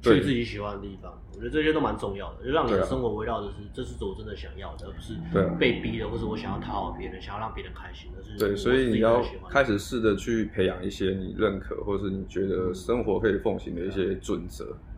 [0.00, 5.14] 去自己喜欢的地方，我觉得这些都蛮重要的，就让你的生活围绕的是，这是我真的想要的，而不是
[5.58, 8.22] 被逼的，或者我想要讨好别人，想要让别人开心的。
[8.22, 14.64] 是对，所以你要开始试着去培养一些你认可，或是你觉得生活可以奉行的一些准则。
[14.66, 14.93] 嗯，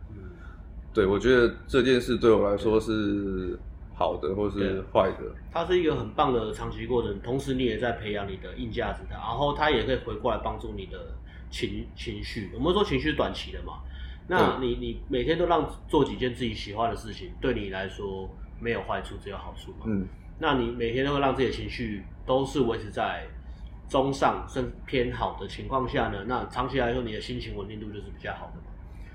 [0.97, 3.59] 对，我觉得这件事对我来说是。
[3.99, 7.19] 好的，或是坏的，它是一个很棒的长期过程。
[7.21, 11.15] 同时，你也在培养你的硬价值的，然后它也可以回过来帮助你的
[11.49, 12.51] 情情绪。
[12.53, 13.79] 我们说情绪短期的嘛，
[14.27, 18.29] 那你你每天都让做几件自己喜欢的事情，对你来说
[18.59, 19.85] 没有坏处，只有好处嘛。
[19.87, 20.05] 嗯，
[20.37, 23.25] 那你每天都会让自己的情绪都是维持在
[23.89, 28.67] 中上甚至偏好的情况下呢，那长期来说，你的心情稳定度就是比较好的嘛。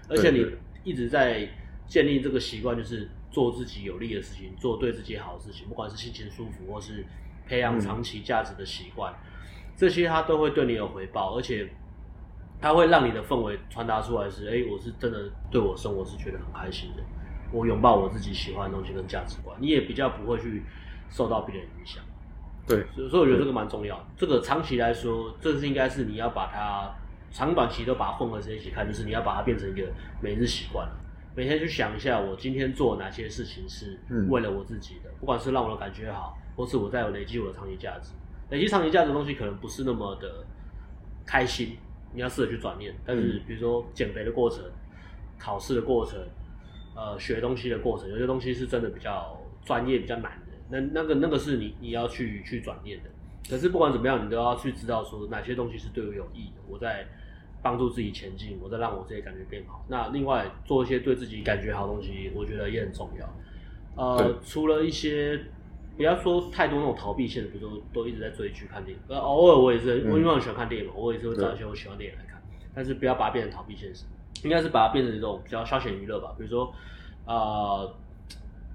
[0.08, 0.44] 而且你
[0.82, 1.48] 一直在
[1.86, 3.08] 建立这个习惯，就是。
[3.32, 7.02] 做自己有利的事情，做对自己好的事情，不管是心情舒服，或是
[7.46, 11.66] 培养长期价值的习惯，嗯、这些它都会对你有回报，而且
[12.60, 17.02] 它会让你的氛围传达出来是：哎、欸，我是真的对我生活是觉得很开心的，
[17.50, 20.62] 我拥抱我自己喜欢的东西跟价值观，你也比较不会去
[21.08, 22.04] 受到别人影响。
[22.66, 23.98] 对，所以所以我觉得这个蛮重要。
[24.14, 26.94] 这个长期来说，这是应该是你要把它
[27.30, 29.90] 长短期都把它混合在一起看，就是你要把它变成一个
[30.20, 30.86] 每日习惯。
[31.34, 38.12] 每天去想一下，我今天做哪些事情是为了我自己的，嗯、不管是让我的感觉好，或是我在累积我的长期价值。
[38.50, 40.44] 累积长期价值的东西可能不是那么的
[41.24, 41.78] 开心，
[42.12, 42.94] 你要试着去转念。
[43.06, 44.62] 但是比如说减肥的过程、
[45.38, 46.20] 考试的过程、
[46.94, 50.52] 呃学东西的过程，有些东西是真的比较专业、比较难的。
[50.68, 53.08] 那那个那个是你你要去去转念的。
[53.48, 56.60] 可是不管怎么样，你都要去知道说哪些东西是对我有益的。
[56.68, 57.06] 我在。
[57.62, 59.84] 帮助自己前进，我在让我自己感觉变好。
[59.88, 63.28] 那另外做一些对自己感觉好的东西，我觉得也很重要。
[63.94, 65.40] 呃，除了一些
[65.96, 69.02] 不要说太多那种逃避性的，比如说都一直在追剧、看电影。
[69.08, 72.42] 呃，偶尔我也是，我因为我很喜欢看电影嘛，我也是会找一些我喜欢电影来看。
[72.74, 74.04] 但是不要把它变成逃避现实，
[74.42, 76.34] 应该是把它变成一种比较消遣娱乐吧。
[76.38, 76.72] 比如说，
[77.26, 77.94] 呃，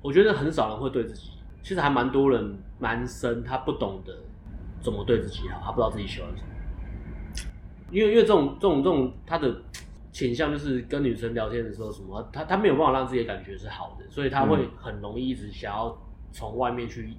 [0.01, 1.31] 我觉得很少人会对自己，
[1.63, 4.15] 其实还蛮多人，男生他不懂得
[4.79, 6.47] 怎么对自己好，他不知道自己喜欢什么。
[7.91, 9.55] 因为因为这种这种这种他的
[10.11, 15.95] 倾向就是跟女生聊天的时候什么，他他没有办法让自己的感觉是好的，所以他会很容易一直想要
[16.31, 17.13] 从外面去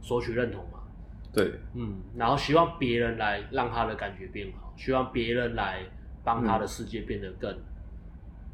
[0.00, 0.80] 索取认同嘛。
[1.32, 5.80] 对，嗯，然后希望别人来让他的感觉变好，希望别人来
[6.22, 7.56] 帮他的世界变得更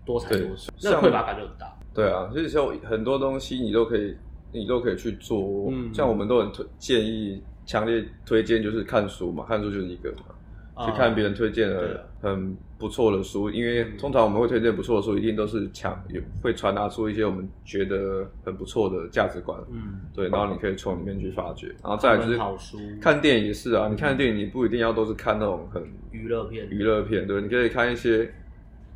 [0.06, 1.76] 多彩多姿，那匮乏感就很大。
[1.92, 4.16] 对啊，所以说很多东西你都可以
[4.52, 10.26] 你都可以去做，嗯，像我们都很推建议强烈推荐就是看书嘛，看书就是一个嘛。
[10.84, 19.58] 去看别人推荐的很不错的书，因为通常我们会推荐不错的书，一定都是强也会传达出一些我们觉得很不错的价值观。
[19.70, 22.38] 嗯，对，然后你可以从里面去发掘，然后再来就是
[23.00, 28.32] 看电影也是啊，你看电影你不一定要都是看那种很娱乐片，娱乐片对，你可以看一些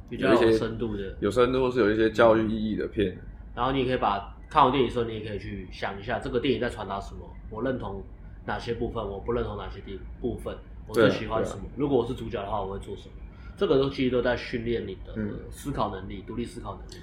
[0.08, 3.16] 比较有深度的，有深度或是有一些教育意义的片。
[3.54, 8.02] 然后你也可以把看完电影的时候，你也可以去想一下这个电影在传达什么，我认同
[8.46, 10.54] 哪些部分，我不认同哪些地部分。
[10.86, 11.64] 我最喜欢什么？
[11.76, 13.14] 如果我是主角的话，我会做什么？
[13.56, 15.14] 这个都其实都在训练你的
[15.50, 17.02] 思考能力、独、嗯、立思考能力。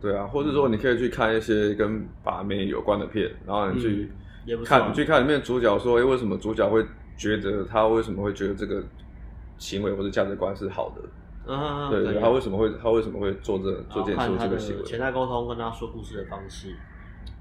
[0.00, 4.10] 对啊，或者说你可以去看一些跟把妹有关的片，然后你去
[4.64, 6.84] 看，去看里面主角说，哎，为什么主角会
[7.16, 8.82] 觉得他为什么会觉得这个
[9.58, 11.02] 行为或者价值观是好的？
[11.46, 14.82] 嗯，对，他为什么会他为什么会做这做这做这个行为？
[14.84, 16.74] 潜在沟通跟他说故事的方式，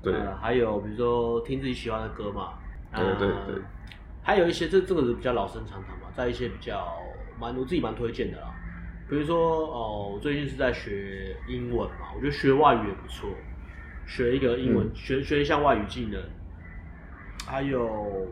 [0.03, 2.53] 对、呃，还有比如说听自己喜欢的歌嘛，
[2.93, 3.61] 对对对。
[4.21, 6.97] 还有一些，这这个是比较老生常谈嘛，在一些比较
[7.39, 8.53] 蛮我自己蛮推荐的啦，
[9.09, 13.29] 比如说哦，我最近是在学英文嘛，我觉得学外语也不错，
[14.05, 16.21] 学一个英文，嗯、学学一项外语技能，
[17.47, 18.27] 还有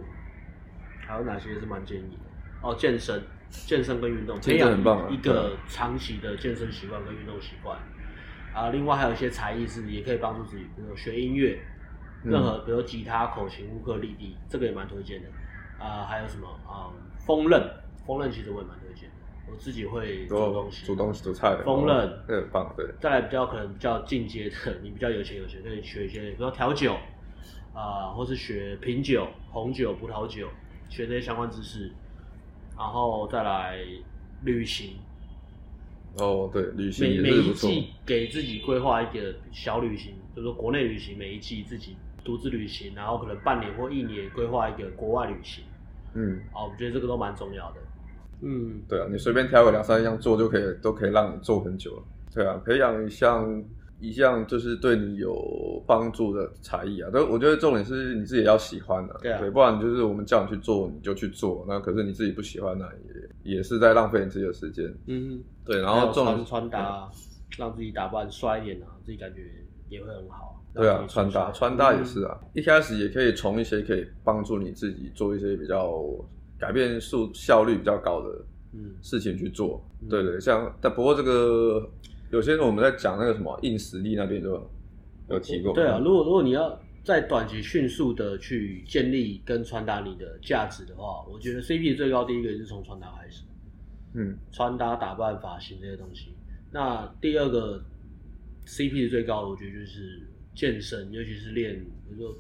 [1.08, 2.68] 还有哪些是蛮建议的？
[2.68, 4.78] 哦，健身，健身跟运动，培养
[5.10, 7.80] 一个长期的健身习惯跟运动习惯
[8.54, 8.70] 啊。
[8.70, 11.60] 另外还有一些才艺是也可以帮助自己，比如说学音乐，
[12.24, 15.30] 任何比如吉他、口琴、乌克丽丽，这个也蛮推荐的。
[15.80, 16.92] 啊、呃，还有什么啊？
[17.26, 17.62] 风刃，
[18.06, 19.16] 风刃其实我也蛮推荐的。
[19.50, 22.74] 我自己会煮东西，煮东西、煮菜，烹饪很棒。
[22.76, 26.94] 对，再来比较可能比较进阶的，你比较有钱有钱，可以学一些，比如说调酒
[27.74, 30.48] 啊、呃，或是学品酒、红酒、葡萄酒，
[30.90, 31.92] 学这些相关知识。
[32.78, 33.80] 然后再来
[34.44, 34.98] 旅行。
[36.20, 37.68] 哦，对，旅行也是不错。
[37.70, 41.98] 每每一季给自己规划一个小旅行，就是说国内旅行，每一季自己。
[42.24, 45.64] 独自旅行，然后可能半年或一年规划一个国外旅行，
[46.14, 47.78] 嗯，哦，我觉得这个都蛮重要的，
[48.42, 53.64] 嗯，对啊，你随便挑个两三样做就可以，都可以让你做很久了，对啊，培养一项
[54.02, 62.86] 一项就是对你有帮助的才艺啊，都我觉得重点是你自己要喜欢的，啊，对啊，对，不然就是我们叫你去做你就去做，那可是你自己不喜欢，那
[63.46, 67.10] 也也是在浪费你自己的时间，嗯，对，然后重穿搭，嗯，
[67.58, 69.44] 让自己打扮帅一点啊，自己感觉
[69.90, 70.62] 也会很好。
[70.74, 76.04] 对啊，穿搭穿搭也是啊，嗯、一开始也可以从一些可以帮助你自己做一些比较
[76.60, 78.46] 改变速效率比较高的
[79.02, 79.84] 事情去做。
[80.02, 81.90] 嗯、对对，像但不过这个
[82.30, 84.70] 有些人我们在讲那个什么硬实力那边就
[85.30, 85.74] 有提过。
[85.74, 93.44] 对啊，如果如果你要在短期迅速的去建立跟传达你的价值的话，我觉得 CP 最高第一个是从穿搭开始。
[94.14, 96.36] 嗯，穿搭打扮发型这些东西。
[96.72, 97.82] 那第二个
[98.68, 100.22] CP 最高的，我觉得就是。
[100.58, 102.36] 健身，尤其是练，比如说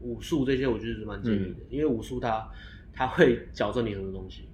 [0.00, 2.46] 武术这些，我觉得是蛮建议的，嗯、因为武术它
[2.92, 4.46] 它会矫正你很多东西，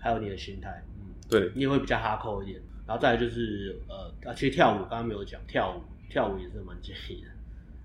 [0.00, 2.60] 还有你的心态，嗯，对，你也会比较哈扣一点。
[2.84, 7.28] 然后再来就是呃，啊其实跳舞刚刚没有讲，跳舞跳舞也是蛮建议的。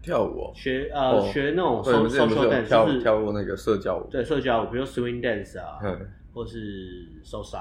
[0.01, 7.59] 跳舞、哦、学呃、哦、学那种 social dance，就是跳舞那个社交舞，对社交舞，比如 swing dance 啊，嗯、或是 salsa、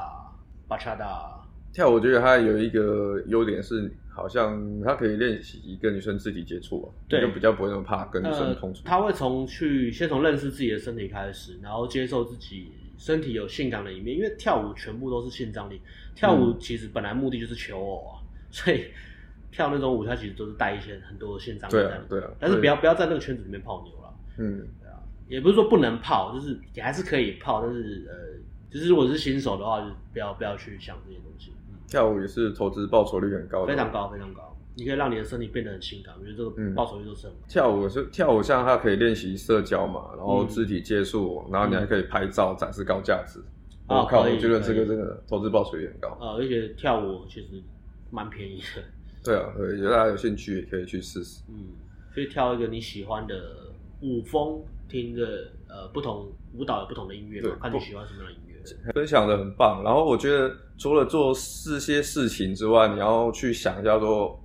[0.66, 1.44] bachata。
[1.74, 3.94] 跳舞我觉得它有一个优点是。
[4.16, 8.80] 好像他可以练习跟女生肢体接触啊，对，就比较不会那么怕跟女生碰触。
[8.82, 15.80] 他会从去先从认识自己的身体开始，然后接受自己身体有性感的一面，因为跳舞全部都是性张力。
[16.14, 18.86] 跳舞其实本来目的就是求偶啊， 所以
[19.52, 22.30] 跳那种舞，它其实都是带一些很多的现场对啊，对啊。
[22.40, 24.14] 但是不要不要在那个圈子里面泡妞了。
[24.38, 24.96] 嗯，对啊，
[25.28, 31.52] 也不是说不能泡，就是也还是可以泡，但是呃，就是如果是新手的话，就不要不要去想这些东西。
[31.86, 34.56] 嗯，跳舞也是投资报酬率很高的，非常高非常高。
[34.74, 37.40] 你可以让你的身体变得很性感，我觉得这个报酬率都是很高。
[37.48, 43.40] 跳舞是跳舞，像它可以练习社交嘛，然后肢体接触，然后你还可以拍照展示高价值。
[43.88, 46.18] 我靠，我觉得这个真的投资报酬率很高。
[46.20, 47.62] 呃，而且跳舞其实
[48.10, 48.82] 蛮便宜的。
[49.24, 51.42] 对啊，对，大家有兴趣也可以去试试。
[51.48, 51.68] 嗯，
[52.14, 53.72] 可以挑一个你喜欢的
[54.02, 58.45] 舞风，听着呃不同舞蹈有不同的音乐嘛，看你喜欢什么样的音乐。
[58.94, 61.32] 分享的很棒，然后我觉得除了做
[61.64, 64.42] 这些事情之外，你要去想一下说。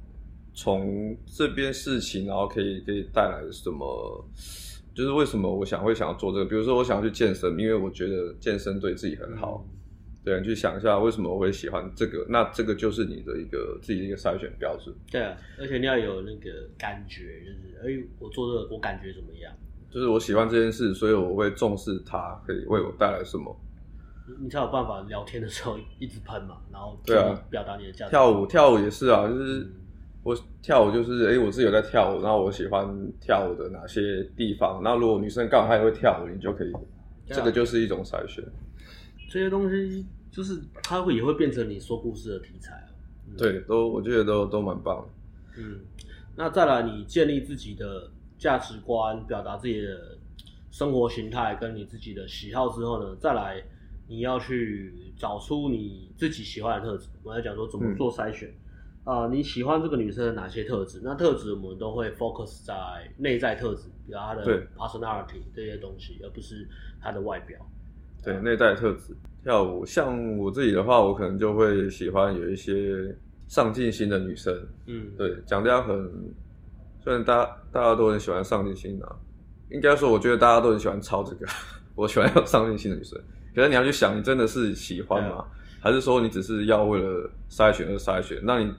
[0.54, 4.30] 从这边事情，然后可以可以带来什么？
[4.94, 6.46] 就是为什么我想会想要做这个？
[6.46, 9.66] 比如说，我想要去健身，因为我觉得健身对自己很好。
[9.66, 9.72] 嗯、
[10.26, 12.26] 对，你去想一下，为什么我会喜欢这个？
[12.28, 14.94] 那这个就是你的一个自己的一个筛选标准。
[15.10, 19.54] 对啊，而且你要有那个感觉，就是哎，我做这个，我感觉怎么样？
[19.90, 23.58] 就是我喜欢这件事，所以我会重视它可以为我带来什么。
[24.40, 28.12] 你才有办法聊天的时候一直喷嘛，然后对啊，表达你的价值。
[28.12, 29.60] 跳舞，跳舞也是啊，就是。
[29.60, 29.72] 嗯
[30.24, 32.88] 我跳舞就是，哎、欸，我自己有在跳舞，然后我喜欢
[33.20, 34.80] 跳舞的哪些地方。
[34.84, 36.72] 那如果女生刚好她也会跳舞，你就可以，
[37.26, 38.46] 这个就是一种筛选。
[39.28, 42.88] 这些东西就是它会也会变成你说故事的题材啊。
[43.30, 45.04] 嗯、对，都我觉得都都蛮棒。
[45.58, 45.80] 嗯，
[46.36, 48.08] 那再来，你建立自己的
[48.38, 50.20] 价值观，表达自己的
[50.70, 53.60] 生活形态跟你自己的喜好之后呢，再来
[54.12, 57.08] 你要去找出你自己喜欢的特质。
[57.24, 58.50] 我要讲说怎么做筛选。
[58.50, 58.56] 嗯
[59.04, 61.00] 啊、呃，你喜欢这个女生的哪些特质？
[61.04, 62.74] 那特质我们都会 focus 在
[63.18, 64.44] 内在特质，比如她的
[64.78, 66.68] personality 这些东西，而不是
[67.02, 67.58] 她的外表。
[68.22, 69.16] 对，内在特质。
[69.44, 73.16] 跳舞，像我自己的话，我可能就会喜欢有一些
[73.48, 74.54] 上进心的女生。
[74.86, 75.96] 嗯，对，讲这样很，
[77.00, 79.16] 虽然大家大家都很喜欢上进心啊，
[79.72, 81.48] 应该说，我觉得大家都很喜欢抄这个。
[81.96, 83.20] 我喜欢有上进心的女生，
[83.54, 85.46] 可是你要去想，你真的是喜欢吗？
[85.80, 88.40] 还是说你只是要为了筛选而筛选？
[88.44, 88.72] 那你，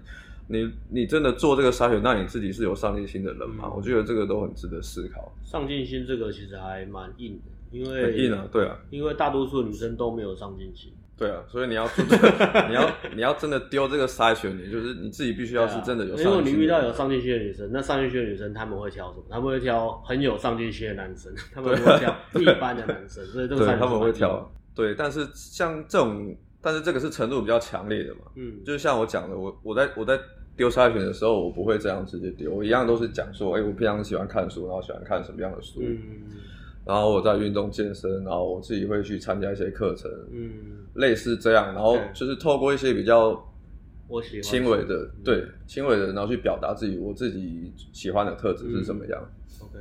[0.47, 3.65] 你，你真的做这个筛选，那你自己是有上进心的人吗？
[3.65, 5.33] 嗯、我觉得这个都很值得思考。
[5.43, 10.93] 上进心这个其实还蛮硬的，因为很硬啊，对啊，因为大多数女生都没有上进心。
[11.19, 11.89] 对啊，所以你要
[12.69, 16.33] 你要你要真的丢这个筛选，你就是你自己必须要是真的有上进心。
[16.33, 19.25] 因为你遇到有上进心的女生，那上进心的女生他们会挑什么？
[19.29, 24.51] 他们会挑很有上进心的男生，他们会挑一般的男生，所以这个筛选他们会挑。
[24.75, 26.37] 对，但是像这种。
[26.65, 30.17] 但是这个是程度比较强烈的嘛，嗯，就像我讲的，我我在我在
[30.57, 35.99] 丢筛选的时候，我不会这样直接丢，我一样都是讲说，哎、欸，我平常喜欢看书，然后喜欢看什么样的书，嗯，
[36.87, 40.53] 然后我在运动健身，然后我自己会去参加一些课程，嗯，
[40.95, 43.31] 类似这样，然后就是透过一些比较
[44.07, 49.79] 我喜欢轻微的，对，轻微的，然后去表达自己我自己喜欢的特质是什么样、嗯、，OK，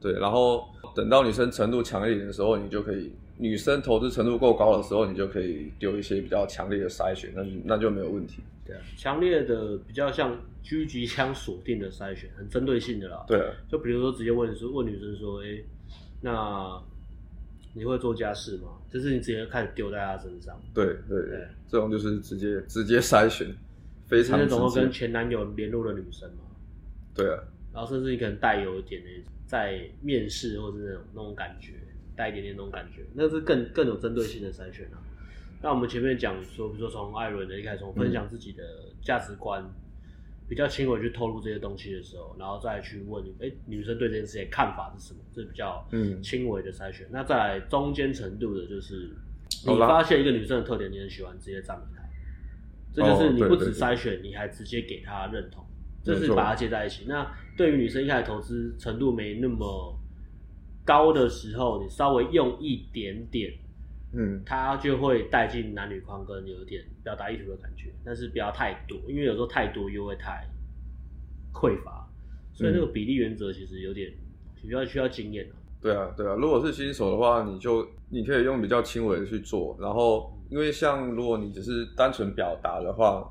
[0.00, 3.12] 对，然后等到女生程度强一点的时候，你就可以。
[3.42, 8.40] 女生投资程度够高的时候，你就可以丢一些比较强烈的筛选，那那就没有问题。
[8.64, 13.24] 对啊，强烈的比较像狙击枪锁定的筛选，很针对性的啦。
[13.26, 15.64] 对啊，就比如说直接问说，问女生说，哎、欸，
[16.20, 16.80] 那
[17.74, 18.68] 你会做家事吗？
[18.88, 20.56] 就是你直接开始丢在她身上。
[20.72, 23.52] 对对对，对这种就是直接直接筛选，
[24.06, 24.38] 非常。
[24.38, 26.44] 那种会跟前男友联络的女生嘛。
[27.12, 27.42] 对啊，
[27.74, 31.72] 然后甚至你可能带有一点那种在面试或者那种那种感觉。
[32.22, 35.02] 带一点点那种感觉，那是更更有针对性的筛选啊。
[35.60, 38.62] 那我们前面讲说，比如说从艾伦的一开始，从分享自己的
[39.02, 39.74] 价值观，嗯、
[40.48, 45.18] 比较轻微去透露这些东西的时候，然后再去问，哎、欸，女生对这件事情看法是什么？
[45.34, 47.04] 这是比较嗯轻微的筛选。
[47.06, 49.10] 嗯、那再来中间程度的，就是
[49.66, 52.02] 你发现一个女生的特点，你很喜欢，直接赞美她。
[52.94, 55.66] 这就是你不止筛选，你还直接给她认同，
[56.04, 57.04] 这是把它接在一起。
[57.08, 59.98] 那对于女生一开始投资程度没那么。
[60.84, 63.52] 高的时候，你稍微用一点点，
[64.12, 70.46] 嗯，它就会带进男女框，跟有一点表达意图的感觉，但是不要太多，因为有时候太多又会太
[71.52, 72.08] 匮乏，
[72.52, 74.12] 所以那个比例原则其实有点
[74.60, 75.48] 比较需要经验。
[75.80, 83.28] 对啊，对啊，如果是新手的话，你就你可以用比较轻微的去做，然后因为像如果你只是单纯表达的话，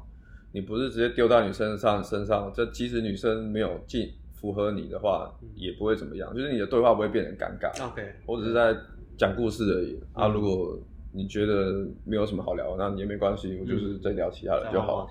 [0.53, 4.11] 你不是直接丢到女生上身上，这即使女生没有进。
[4.41, 7.69] 符合你的话也不会怎么样，就是你的对话不会变成尴尬。
[7.87, 8.75] OK，我只是在
[9.15, 9.99] 讲故事而已。
[10.13, 10.77] 啊，如果
[11.13, 15.07] 你觉得没有什么好聊，那你也没关系，我就是再聊其他的就好。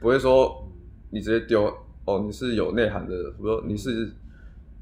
[0.00, 0.68] 不会说
[1.10, 1.72] 你直接丢
[2.04, 4.10] 哦，你是有内涵的，比如说你是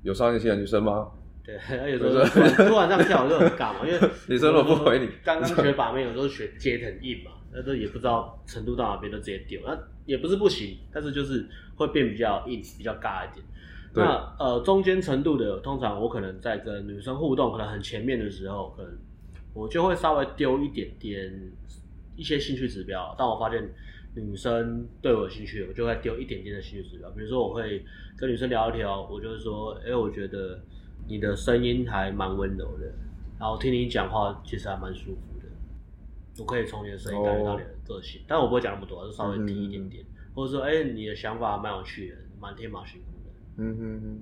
[0.02, 1.08] 有上进心的女生吗？
[1.44, 1.54] 对，
[1.92, 9.60] 有时候突然这样跳就很尬嘛，因为女生如果不回你，刚刚学把妹有时候学接很硬嘛，那都也不知道程度到哪边，都直接丢。
[9.64, 9.76] 那
[10.06, 11.46] 也不是不行，但是就是
[11.76, 13.44] 会变比较硬，比较尬一点。
[13.94, 18.92] 那呃，中间程度的，通常我可能在跟女生互动，可能很前面的时候，可能
[19.54, 21.32] 我就会稍微丢一点点
[22.14, 23.14] 一些兴趣指标。
[23.18, 23.72] 当我发现
[24.14, 27.10] 女生对我有兴趣，我就会丢一点点的兴趣指标。
[27.10, 27.82] 比如说，我会
[28.18, 30.60] 跟女生聊一聊，我就是说，哎、欸，我觉得
[31.08, 32.84] 你的声音还蛮温柔的，
[33.38, 35.46] 然后听你讲话其实还蛮舒服的。
[36.38, 43.30] 我可以从你的声音感觉到你的个性，哦、但我不会讲那么多，就稍微提一点点，嗯、或者说，哎、欸，你的想法蛮有趣的，蛮天马行空的。
[43.58, 44.20] 嗯哼哼，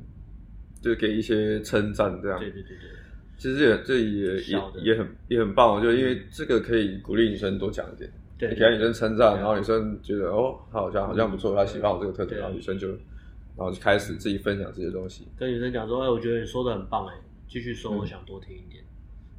[0.81, 2.39] 就给一些称赞，这样。
[2.39, 2.89] 对对对对，
[3.37, 12.89] 其实也这也也也很也很棒，就因为这个可以鼓励女生多讲一点，对，给女生称赞，然后女生觉得哦，她好像好像不错，她喜欢我这个特点，然后女生就
[13.57, 17.15] 然后就开始自己分享这些东西，跟女生讲说，哎，我觉得你说的很棒，哎，
[17.49, 18.85] 继续说，我想多听一点，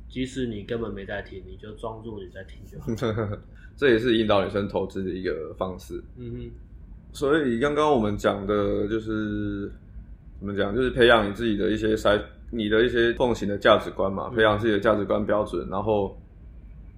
[0.09, 2.87] 即使你根本没在听，你就装作你在听就好。
[3.75, 6.01] 这也是引导女生投资的一个方式。
[6.17, 6.51] 嗯哼，
[7.11, 9.71] 所以刚刚我们讲的就是。
[10.37, 10.75] 怎么讲？
[10.75, 12.21] 就是培养你自己的一些筛，
[12.51, 15.65] 你的一些奉行的价值观嘛，培养自己的价值观标准。
[15.71, 16.15] 然后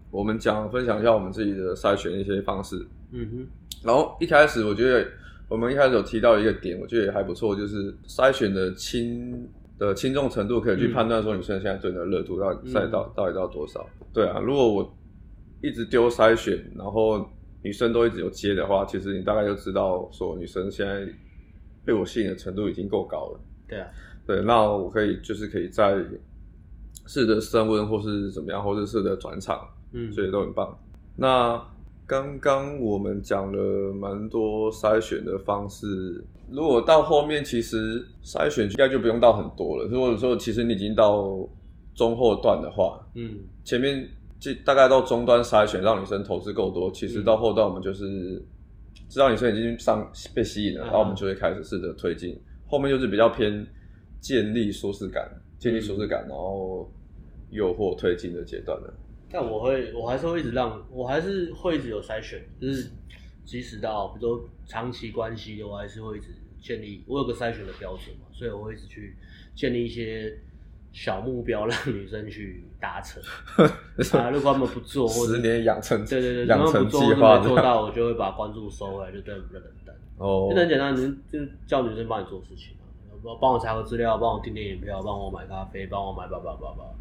[0.09, 2.75] 我们讲分享一下我们自己的筛选一些方式。
[3.11, 3.47] 嗯哼。
[3.83, 5.07] 然后一开始我觉得
[5.47, 9.47] 我们一开始有提到一个点，我觉得也还不错，就是筛选的轻
[9.77, 13.87] 的轻重程度可以去判断说女生现在对你的热度到底筛到到底到多少。
[14.11, 14.96] 对啊，如果我
[15.61, 17.27] 一直丢筛选，然后
[17.61, 21.07] 女生都一直有接的话，其实你大概就知道说女生现在。
[21.85, 23.39] 被我吸引的程度已经够高了。
[23.65, 23.87] 对啊，
[24.25, 25.95] 对，那我可以就是可以在
[27.05, 30.77] 试着升温，或是怎么样，或者试着转场，嗯，所以都很棒。
[31.15, 31.65] 那
[32.05, 39.87] 刚刚我们讲了蛮多筛选的方式，如果到后面其实筛选应该就不用到很多了。
[39.89, 41.47] 如果说其实你已经到
[41.95, 44.05] 中后段的话，嗯，前面
[44.39, 48.43] 就大概到中端筛选，让女生投资够多，其实到后段我们就是。
[49.09, 52.37] 知道女生已经上被吸引了，然后我们就会开始试着推进。
[52.65, 53.65] 后面就是比较偏
[54.19, 56.91] 建立舒适感、建立舒适感，然后
[57.49, 58.93] 诱惑推进的阶段了。
[59.31, 62.91] 但我会，我还是会一直让，我还是会一直有筛选，就是
[63.45, 66.27] 即使到比如说长期关系，我还是会一直
[66.61, 67.01] 建立。
[67.07, 69.15] 我有个筛选的标准嘛，所以我会一直去
[69.55, 70.37] 建立一些。
[70.91, 73.21] 小目标让女生去达成，
[74.19, 79.95] 啊，如果他们不做，或者十年养成，对对对，养成计划没做到，我就会把关注收回来，就对不冷淡。
[80.17, 86.95] 哦，就很简单，你就是叫女生帮你做事情嘛，帮我查个资料，帮我订电影票，帮我买咖啡，帮我买包包包包，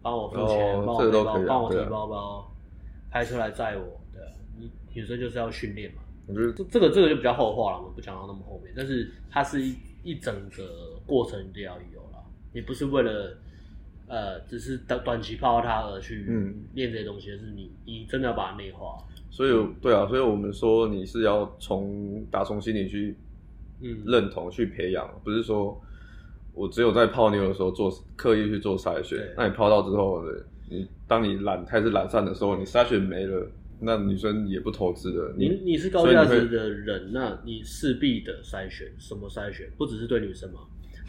[0.00, 2.52] 帮我付钱，帮我背包，帮我提包包，
[3.10, 4.00] 开车来载我。
[4.14, 4.22] 对，
[4.56, 6.02] 你女生就是要训练嘛。
[6.28, 9.74] 我觉得这这个这个就比较后话了，我们不讲到那么后面，但是它是一
[10.04, 11.99] 一整个过程都要有。
[12.52, 13.36] 你不是为了，
[14.08, 16.26] 呃，只是短短期泡它而去
[16.74, 18.96] 练这些东西，而、嗯、是你你真的要把它内化。
[19.30, 23.16] 所以，对啊，所以我们说你是要从打从心里去，
[23.80, 25.80] 嗯，认同去培养，不是说
[26.52, 29.32] 我只有在泡妞的时候做刻意去做筛选。
[29.36, 30.22] 那你泡到之后，
[30.68, 33.48] 你当你懒开始懒散的时候，你筛选没了，
[33.78, 35.32] 那女生也不投资的。
[35.38, 39.70] 你你，你是高价值的人，你那你势必的筛选，什么筛选？
[39.78, 40.60] 不只是对女生吗？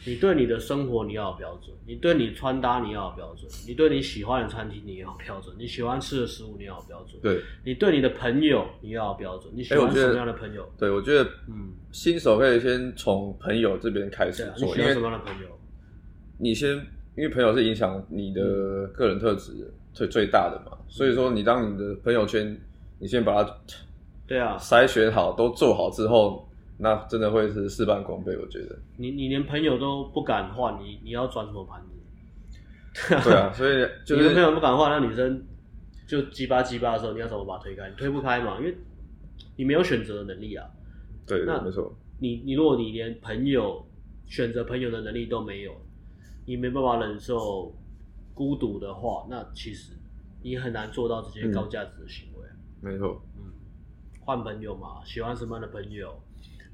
[0.04, 7.22] 你对你的生活你要有标准，你对你穿搭你要有标准，你对你喜欢的餐厅你要有标准，你喜欢吃的食物你要有标准。
[7.22, 10.68] 对，你对你的朋友你要有标准，你喜欢什么样的朋友？
[10.80, 14.68] 对，我觉得，嗯，新手可以先从朋友这边开始做。
[14.70, 15.48] 你喜欢什么样的朋友？
[16.40, 16.70] 你先，
[17.16, 22.60] 因为朋友是影响你的个人特质最最大的嘛，所以说你当你的朋友圈，
[22.98, 23.56] 你先把它，
[24.26, 26.48] 对啊，筛选好，都做好之后。
[26.82, 28.76] 那真的会是事半功倍，我觉得。
[28.98, 31.96] 你你连朋友都不敢换，你你要转什么盘子？
[33.24, 35.46] 对啊，所以 就是、你的朋友不敢换，那女生
[36.08, 37.88] 就鸡巴鸡巴的时候，你要怎么把它推开？
[37.88, 38.76] 你推不开嘛，因为
[39.58, 40.68] 你没有选择的能力啊。
[41.28, 41.96] 对，那没错。
[42.20, 43.86] 你你如果你连朋友
[44.26, 45.72] 选择朋友的能力都没有，
[46.48, 47.74] 你没办法忍受
[48.34, 49.94] 孤独的话，那其实
[50.42, 52.48] 你很难做到这些高价值的行为。
[52.82, 53.22] 嗯、没错。
[53.38, 53.54] 嗯，
[54.20, 56.20] 换朋友嘛，喜欢什么样的朋友？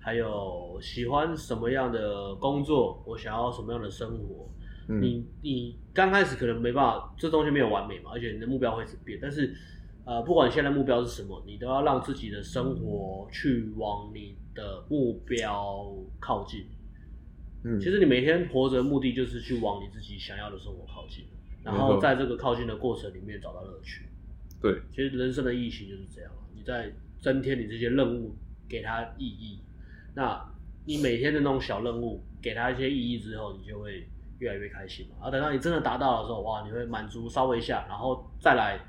[0.07, 4.49] 还有喜欢什么样的工作，我想要什么样的生活。
[4.87, 9.19] 嗯、你你刚开始可能没办法，这东西没有完美嘛，而且你的目标会变。
[9.21, 9.53] 但是，
[10.05, 16.67] 呃，不管你现在目标是什么，你都要让自己的生活去往你的目标靠近。
[17.65, 21.25] 嗯，其实你每天活着的目的就是去往你自己想要的生活靠近，
[21.65, 24.05] 然后在这个靠近的过程里面找到乐趣。
[24.61, 28.33] 对，其实人生的意义就是这样，你在增添你这些任务，
[28.69, 29.59] 给它意义。
[30.17, 30.43] 那
[30.83, 34.07] 你每天的那种小任务，给他一些意义之后，你就会
[34.39, 35.15] 越来越开心嘛。
[35.17, 38.79] 然后等到你真的达到的时候，哇，你会满足稍微一下，然后再来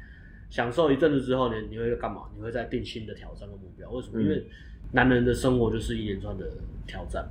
[0.49, 2.23] 享受一阵子之后呢，你会干嘛？
[2.35, 3.91] 你会再定新的挑战和目标。
[3.91, 4.19] 为什么？
[4.19, 4.47] 嗯、因为
[4.93, 6.51] 男人的生活就是一连串的
[6.87, 7.29] 挑战。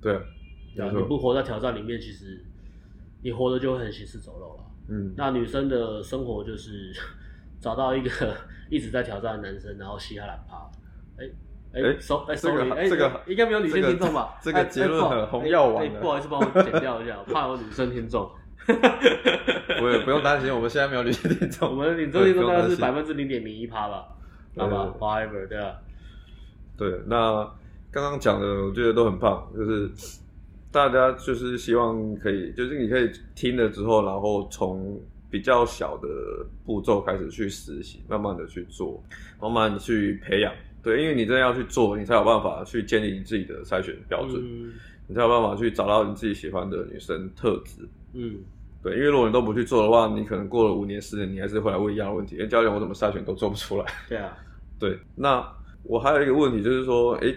[0.00, 0.22] 对啊，
[0.74, 2.42] 对啊，你不活在挑战里面，其实
[3.20, 4.64] 你活的就会很行尸走肉了。
[4.88, 6.90] 嗯，那女生的生活就是
[7.60, 8.34] 找到一个
[8.70, 10.56] 一直在挑战的男生，然后嘻哈懒趴。
[11.18, 11.28] 哎
[11.72, 14.36] 哎，收哎收哎，这个应该没有女性听众吧？
[14.42, 15.88] 这个结论很红药丸。
[16.00, 18.28] 不好意思，帮我剪掉一下， 怕有女生听众。
[18.66, 21.70] 不也不用 担心，我们现在没有女性听众。
[21.70, 24.04] 我们女生听众大概是百分之零点零一趴吧，
[24.56, 25.74] 好吧？Whatever，对啊。
[26.76, 27.44] 对，那
[27.90, 29.90] 刚刚讲的，我觉得都很棒，就是
[30.72, 35.00] 大家就是希望可以，就是你可以听了之后，然后从
[35.30, 36.08] 比较小的
[36.64, 39.02] 步骤开始去实习，慢慢的去做，
[39.40, 40.52] 慢慢的去培养。
[40.82, 44.72] 对，因为你真的要去做，你才有办法去建立你自己的筛选标准，嗯、
[45.06, 47.88] 你才有办法去找到你自己喜欢的女生特质。
[48.12, 48.38] 嗯，
[48.82, 52.40] 对，因为如果你都不去做的话，你可能过了五年、十年，你还是会来问一样的问题。
[52.40, 53.84] 哎，教练，我怎么筛选都做不出来？
[54.08, 54.36] 对啊，
[54.80, 54.98] 对。
[55.14, 55.46] 那
[55.82, 57.34] 我还有一个问题，就是说，哎，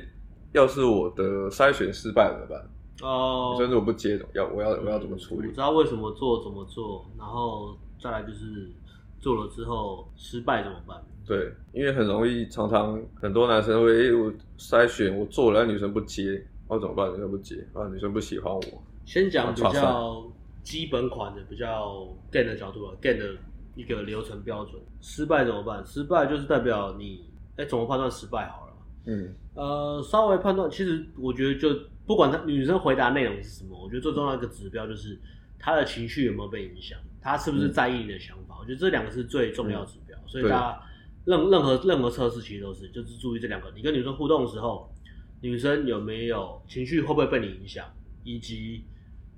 [0.53, 2.69] 要是我的筛选失败了怎么办？
[3.01, 5.47] 哦，女生如果不接，要我要我要怎么处理？
[5.47, 8.71] 我知道为什么做，怎么做，然后再来就是
[9.19, 11.03] 做了之后失败怎么办？
[11.25, 17.09] 对，因为很容易，常常很多男生会，哎，我筛选我做了，女生不接，我怎么办？
[17.13, 18.61] 女生不接啊，女生不喜欢我。
[19.05, 20.29] 先讲比较
[20.63, 23.35] 基本款的，比较 game 的角度啊，game 的
[23.75, 24.75] 一个流程标准。
[24.99, 25.81] 失败怎么办？
[25.85, 27.23] 失败就是代表你，
[27.55, 28.73] 哎，怎么判断失败好了？
[29.05, 31.69] 嗯，呃，稍微判断，其实我觉得就
[32.05, 35.17] 不管他女生回答内容是什么，我觉得最重要的一个指标就是
[35.57, 38.55] 她的情绪有没有被影响，她是不是在意你的想法。
[38.55, 40.81] 嗯、我觉得这两个是最重要的指标，嗯、所以大家。
[41.25, 43.71] 任任何任何测试其实都是，就是注意这两个。
[43.75, 44.93] 你跟女生互动的时候，
[45.41, 47.85] 女生有没有情绪，会不会被你影响，
[48.23, 48.83] 以及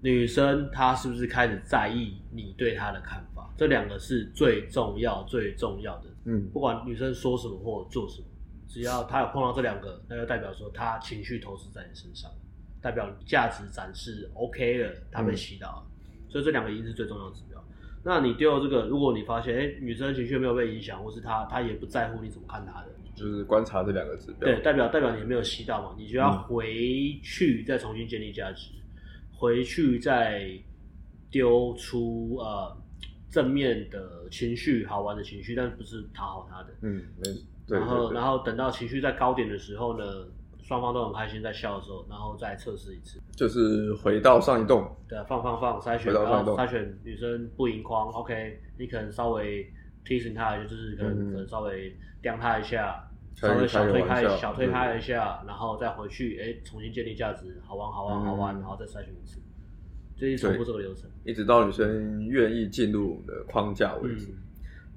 [0.01, 6.09] 女生她是不是开始在意你对她的看法，这两个是最重要最重要的。
[6.25, 8.27] 嗯，不管女生说什么或做什么，
[8.67, 12.31] 只要她有碰到这两个，那就代表说她情绪投资在你身上，
[12.81, 15.87] 代表价值展示 OK 了，她被洗脑了。
[16.07, 17.63] 嗯，所以这两个一定是最重要的指标。
[18.07, 29.01] 那你丢了这个，如果你发现，哎、欸，女生情绪没有被影响，或是她她也不在乎你怎么看她的，就是观察这两个指标，对，代表代表你没有吸到嘛，你就要回去再重新建立价值，嗯、
[29.33, 30.47] 回去再
[31.31, 32.77] 丢出呃
[33.31, 40.05] 正面的情绪，好玩的情绪，但不是讨好她的，嗯，没，然后然后等到情绪在高点的时候呢？
[40.67, 49.63] 双方都很开心，在笑的时候，然后再测试一次，就是回到上一栋，对，放放放筛选，然后筛选女生不盈框，OK，你可能稍微
[50.03, 59.39] 提醒她一下，就是可能、嗯、可能稍微刁她一下，稍微小推开小推开一下，然后再回去，哎，重新建立价值，好玩好玩好玩，嗯、然后再筛选一次，
[60.17, 64.31] 就一直重复这个流程，一直到女生愿意进入我们的框架为止。
[64.31, 64.37] 嗯、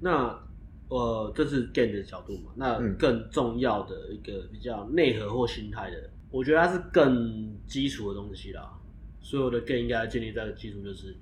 [0.01, 0.48] 那。
[0.89, 2.51] 呃，这是 game 的角度嘛？
[2.55, 8.73] 那更重要的一个比较内核或心态的，嗯、我觉得它是更基础的东西啦。
[9.21, 11.15] 所有的 game 应该建立在的基础就是，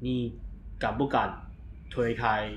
[0.00, 0.34] 你
[0.78, 1.34] 敢不敢
[1.90, 2.52] 推开？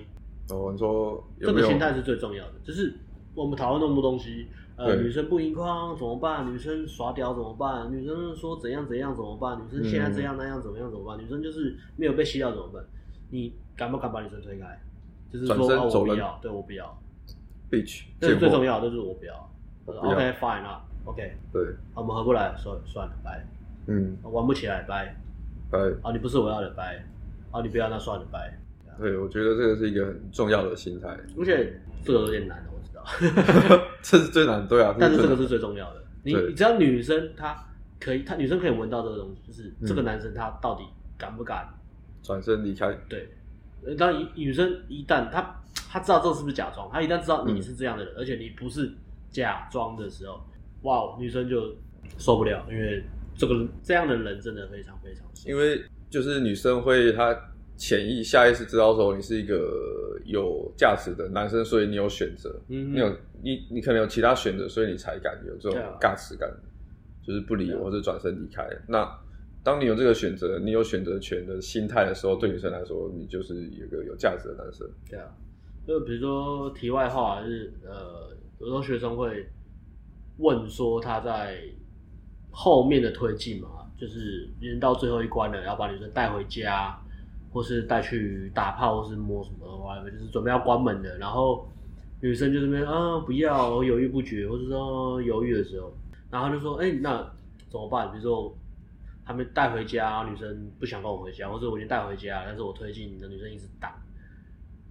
[0.49, 2.53] 哦，你说这个心态是最重要的。
[2.63, 2.93] 就是
[3.34, 6.51] 我们讨论那么多东西，呃，女生不盈眶怎么办？
[6.53, 7.89] 女生耍屌怎么办？
[7.89, 9.57] 女生说怎样怎样怎么办？
[9.57, 11.17] 女生现在这样那样怎么样怎么办？
[11.17, 12.84] 嗯、女生就是没有被吸到怎么办？
[13.30, 14.82] 你敢不敢把女生推开？
[15.32, 17.01] 就是说，哦，我不要，对我不要
[17.69, 19.49] ，bitch，这是最重要的，就是我不要。
[19.86, 21.63] OK，fine 啊，OK，对，
[21.95, 23.45] 我们合不来，算算了，拜。
[23.88, 25.15] 嗯，玩不起来，拜。
[25.71, 25.80] 拜。
[26.01, 27.03] 啊，你不是我要的，拜。
[27.51, 28.57] 啊，你不要，那算了，拜。
[28.99, 31.07] 对，我觉得这个是一个很重要的心态。
[31.39, 33.03] 而且这个有点难，我知道。
[34.01, 34.95] 这是最难，对啊。
[34.99, 36.03] 但是这个是最重要的。
[36.23, 37.55] 你你只要女生她
[37.99, 40.84] 可以，她女生可以闻到这个东西，就是这个男生他到底
[41.17, 41.69] 敢不敢
[42.21, 42.91] 转身离开？
[43.07, 43.30] 对。
[43.97, 48.91] 当女女生一旦她她知道这是不是假装，她一旦知道你是这样的人，嗯、而且你不是
[49.30, 50.39] 假装的时候，
[50.84, 51.75] 哇，女生就
[52.17, 53.03] 受不了，因为
[53.36, 55.49] 这个这样的人真的非常非常少。
[55.49, 57.36] 因为就是女生会她
[57.75, 66.57] 潜意下意识知道说你是一个有价值的男生，所以你有选择，嗯，你有你你可能有其他选择，所以你才敢有这种尬词感，啊、
[67.21, 68.63] 就是不理我或者转身离开。
[68.63, 69.19] 啊、那
[69.68, 74.88] 当你有这个选择，你有选择权的心态的时候，对女生来说，你就是一个有价值的男生。
[75.09, 75.28] 对啊，
[75.86, 79.45] 就比如说题外话，就是呃，有时候学生会
[80.38, 81.57] 问说他在
[82.49, 83.68] 后面的推进嘛，
[83.99, 86.97] 就是已经到最后一关了，要把女生带回家，
[87.51, 91.68] 或是带去打炮，或是摸什么的话，就是准备要关门的，然后
[92.22, 95.91] 女生就这边啊不要，犹豫不决，或者说犹豫的时候，
[96.32, 97.18] 然后就说，哎、那
[97.70, 98.09] 怎么办？
[98.13, 98.57] 比如说。
[99.28, 103.91] 他们带回家，女生不想跟我回家，或者我已经带回家，但是我推进你的女生一直挡，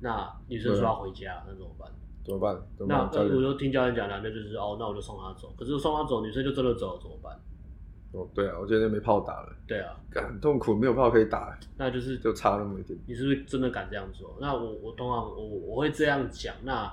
[0.00, 1.90] 那女生说要回家，那怎么办？
[2.22, 2.54] 怎么办？
[2.76, 5.50] 怎么那我就听教练讲，男的就是哦，那我就送她走。
[5.56, 7.34] 可是送她走，女生就真的走了，怎么办？
[8.12, 9.56] 哦，对啊，我今天没炮打了。
[9.66, 12.98] 对啊，很痛苦，没有炮可以打，那就是就差那么一点。
[13.06, 14.36] 你是不是真的敢这样做？
[14.40, 16.54] 那我我通常我我会这样讲。
[16.62, 16.92] 那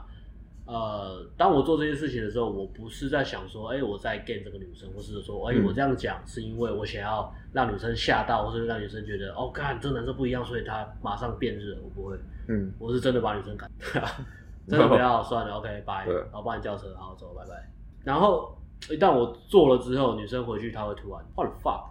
[0.66, 11.76] 呃，当我做这些事情的时候，我不是在想说，哎、欸，我在 gain 这个女生，或是说，哎、欸，我这样讲是因为我想要让女生吓到，或是让女生觉得，哦，看这个男生不一样，所以他马上变热。
[11.84, 13.70] 我不会，嗯，我是真的把女生赶，
[14.66, 17.70] 真的不要算了，OK，拜，然后帮你叫车，好走，拜拜。
[18.05, 18.57] 然后
[18.89, 21.89] 一旦我做了之后，女生回去她会突然，What the fuck？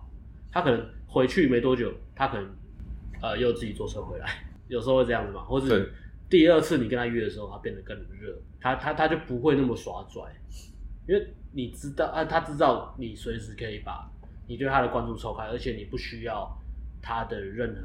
[0.50, 2.50] 她可能回去没多久，她可能
[3.20, 4.26] 呃又自己坐车回来，
[4.68, 5.92] 有时候会这样子嘛，或是。
[6.32, 10.22] 第二次你跟他约的时候，他变得更热，他他他就不会那么耍拽，
[11.06, 14.10] 因为你知道啊，他知道你随时可以把
[14.48, 16.50] 你对他的关注抽开，而且你不需要
[17.02, 17.82] 他的任何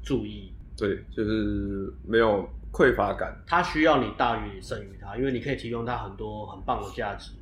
[0.00, 0.52] 注意。
[0.76, 3.36] 对，就是没有匮乏感。
[3.48, 7.32] 他需要你大于胜于他，因为你可以提供他很多很棒的价值，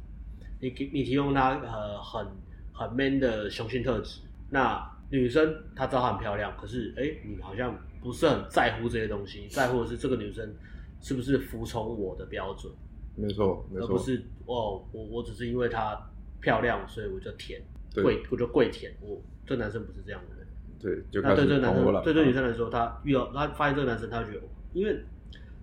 [0.58, 2.26] 你给你提供他呃很
[2.72, 4.22] 很 man 的雄性特质。
[4.48, 7.76] 那女生她知道她很漂亮，可是哎、欸，你好像。
[8.04, 10.54] 不是很在乎这些东西，在乎的是这个女生
[11.00, 12.70] 是不是服从我的标准。
[13.16, 15.98] 没错，没错，而不是哦，我我只是因为她
[16.42, 17.62] 漂亮，所以我就舔，
[17.94, 18.92] 跪我就跪舔。
[19.00, 20.46] 我这男生不是这样的人。
[20.78, 24.42] 对，就那对这个男生，对这个女生来说，她遇到她发现这个男生，她觉得，
[24.74, 25.02] 因为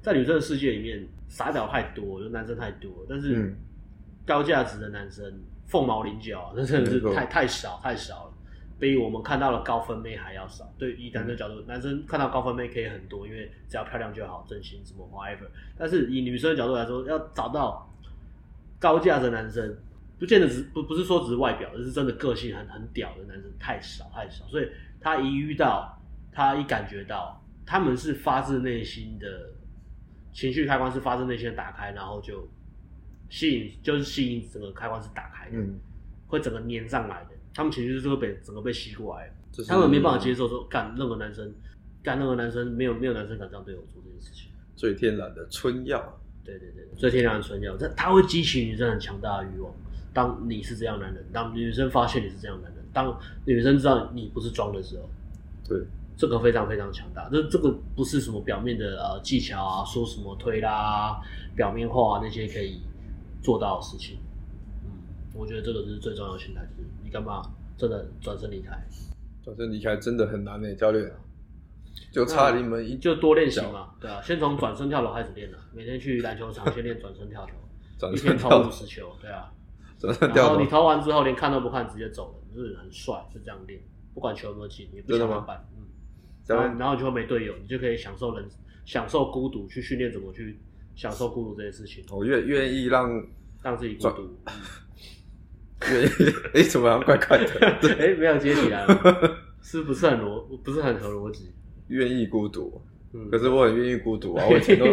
[0.02, 3.56] 在女生的世界里面，傻屌太多，就男生太多，但是
[4.26, 5.32] 高价值的男生
[5.68, 8.31] 凤毛麟角，那真的是太太少太少了。
[8.82, 10.68] 比我们看到的高分妹还要少。
[10.76, 15.48] 对，以男生角度，嗯、男生看到高分妹可以很多，因为只要漂亮就好，真心什么 whatever。
[15.78, 17.88] 但是以女生的角度来说，要找到
[18.80, 19.78] 高价值的男生，
[20.18, 24.44] 不见得只不不是说只是外表，而是真的个性很很屌的男生太少太少。
[24.48, 24.68] 所以
[25.00, 25.96] 他一遇到，
[26.32, 29.52] 他一感觉到，他们是发自内心的
[30.34, 32.50] 情绪开关是发自内心的打开，然后就
[33.30, 35.80] 吸引，就是吸引整个开关是打开的，嗯、
[36.26, 37.36] 会整个粘上来的。
[37.54, 41.54] 他们情绪是这个被整个被吸过来，是他们没办法接受说干任何男生，
[42.02, 44.50] 干任何男生没有没有男生敢这样对我做这件事情。
[44.76, 46.02] 最天然的春药，
[46.44, 49.74] 对对对，最天然的春药，这它会激起女生很强大的欲望。
[50.14, 55.10] 当你是这样男人，当女生发现你是这样男人，当女生知道你不是装的时候，
[55.68, 55.80] 对，
[56.18, 57.30] 这个非常非常强大。
[57.30, 61.22] 这这个不是什么表面的呃技巧啊，说什么推拉、
[61.56, 62.82] 表面化啊那些可以
[63.42, 64.18] 做到的事情。
[65.34, 67.42] 我觉得这个是最重要的心态，就是你干嘛
[67.78, 68.82] 真的转身离开？
[69.44, 71.12] 转身离开真的很难呢，教练。
[72.12, 77.48] 就差你们一就多练习嘛，对啊，先从转身跳投开始练了，每天去篮球场先练转身跳
[78.00, 79.52] 投，一天投五十球，对啊。
[80.36, 83.80] 然后你投完之后连看都不看直接走了，就是很帅，是这样练，
[84.14, 85.86] 不管球有没有进，你不想篮板，嗯。
[86.48, 88.50] 然后然后你就会没队友，你就可以享受人
[88.86, 90.60] 享受孤独，去训练怎么去
[90.96, 92.04] 享受孤独这件事情。
[92.10, 93.26] 我愿愿意让
[93.62, 94.38] 让自己孤独。
[95.90, 96.34] 愿意？
[96.54, 97.02] 哎，怎么样？
[97.04, 97.46] 怪怪的。
[97.98, 98.86] 哎、欸，没有接起来，
[99.62, 100.46] 是不是很逻？
[100.64, 101.52] 不是很合逻辑？
[101.88, 102.82] 愿意孤独，
[103.14, 104.46] 嗯、可是我很愿意孤独啊！
[104.50, 104.86] 我以前都，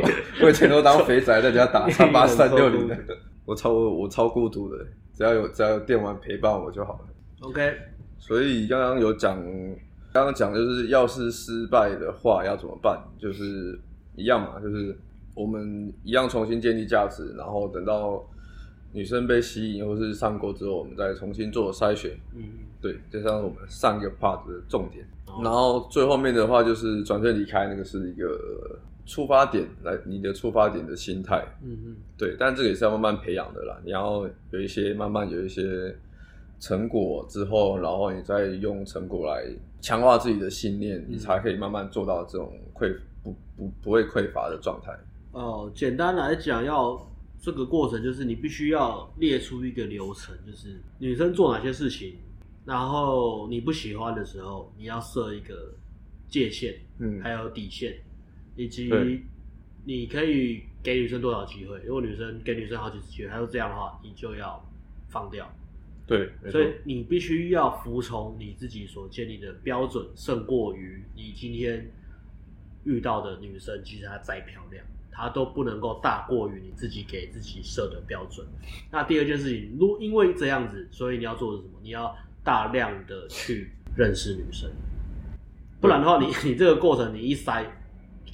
[0.43, 2.97] 我以前都当肥宅在家打三八三六零的，
[3.45, 4.85] 我超我超孤独的，
[5.15, 7.01] 只要有只要有电玩陪伴我就好了。
[7.41, 7.73] OK，
[8.19, 9.41] 所以刚刚有讲，
[10.13, 13.01] 刚刚讲就是要是失败的话要怎么办？
[13.19, 13.79] 就是
[14.17, 14.99] 一样嘛，就是
[15.37, 18.29] 我们一样重新建立价值，然后等到。
[18.93, 22.19] 女生被吸引或是上钩之后，我们再重新做筛选。
[22.35, 22.43] 嗯，
[22.81, 25.07] 对，就像我们上一个 part 的重点。
[25.27, 31.45] 哦、然后最后面的话就是转身离开，那个是一个出发点，来你的出发点的心态。
[31.63, 33.79] 嗯嗯，对，但这个也是要慢慢培养的啦。
[33.85, 35.95] 你要有一些慢慢有一些
[36.59, 39.45] 成果之后，然后你再用成果来
[39.83, 44.93] 强化自己的信念，嗯、你才可以慢慢做到这种匮不不不会匮乏的状态。
[45.33, 46.99] 哦，简单来讲要。
[47.41, 52.17] 这个过程就是你必须要列出一个流程，就是女生做哪些事情，
[52.65, 55.73] 然后你不喜欢的时候，你要设一个
[56.29, 57.97] 界限，嗯，还有底线，
[58.57, 58.91] 以及
[59.85, 61.79] 你可以给女生多少机会。
[61.85, 64.63] 如果女生给女生好几次机会，还是这样的话，你就要
[65.09, 65.49] 放掉。
[66.07, 71.89] 对，所以你必须要服从你自己所建立的标准，胜过于你今天
[72.85, 74.85] 遇到的女生，即使她再漂亮。
[75.19, 78.47] 它都不能够大过于你自己给自己设的标准。
[78.91, 81.81] 那第二件事情，如因为这样子，所以你要做的是什么？
[81.83, 84.71] 你要大量的去认识女生，
[85.81, 87.67] 不然的话你，你 你这个过程你一筛，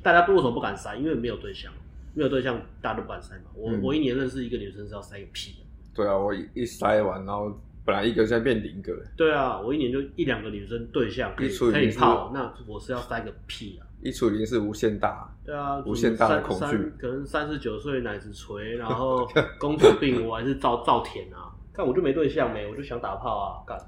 [0.02, 0.96] 大家都为什么不敢筛？
[0.96, 1.72] 因为没有对象，
[2.12, 3.50] 没有对象，大家都不敢筛嘛。
[3.54, 5.58] 我、嗯、我一年认识一个女生是要筛个屁的。
[5.94, 8.92] 对啊，我一筛完，然后本来一个现在变零个。
[9.16, 13.86] 对啊，我一年就一两个女生对象可以可以泡，那我是要塞个屁啊！
[14.00, 15.30] 一除零是无限大。
[15.44, 16.92] 对啊，无限大的恐惧。
[16.98, 19.28] 可能三十九岁奶子垂，然后
[19.60, 21.52] 公主病，我还是照照舔啊！
[21.72, 23.78] 看我就没对象没，我就想打炮啊，干。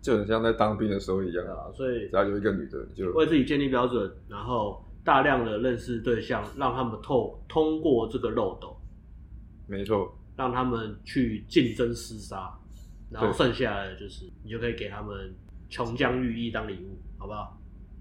[0.00, 8.76] 就很像在当兵的时候一样啊，所以只要有一个女的，就为自己建立标准，然后大量的认识对象，让他们透通过这个漏斗。
[9.66, 10.14] 没错。
[10.36, 12.48] 让他们去竞争厮杀，
[13.10, 15.34] 然后剩下来的就是你就可以给他们
[15.68, 17.58] 琼浆玉液当礼物，好不好？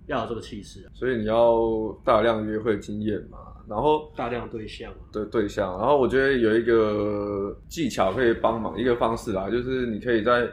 [0.07, 0.87] 要有这个气势啊！
[0.93, 10.47] 所以你要大量约会经验嘛，然后大量对象对对象，然后我觉得有一个技巧可以帮忙，一个方式啦，就是你可以在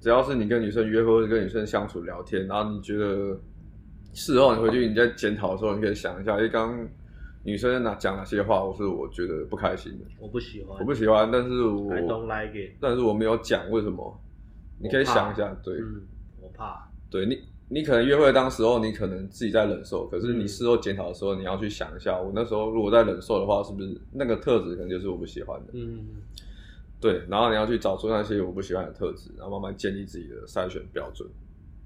[0.00, 3.40] 只要是你跟女生约会或者跟女生相处聊天，然后你觉得
[4.12, 6.88] 事后你回去你在检讨的时候，你可以想一下，哎，刚。
[7.42, 10.04] 女生哪讲哪些话，我是我觉得不开心的。
[10.18, 14.20] 我不喜欢，我不喜欢，但是我 I don't like it，但是我没有讲为什么。
[14.82, 16.02] 你可以想一下，对，嗯，
[16.40, 16.88] 我怕。
[17.10, 17.38] 对你，
[17.68, 25.72] 你可能约会当时候，你可能自己在忍受，可是你事后检讨的时候，你要去想一下，我那时候如果在忍受的话，是不是那个特质可能就是我不喜欢的？
[25.74, 26.06] 嗯，
[26.98, 31.28] 对，然后你要去找出那些我不喜欢的特质，然后慢慢建立自己的筛选标准。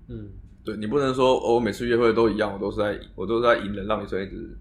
[0.08, 0.28] 嗯，
[0.64, 4.56] 对，你不能说哦，我每次约会都一样，我都是在我都是在隐忍，让女生一直。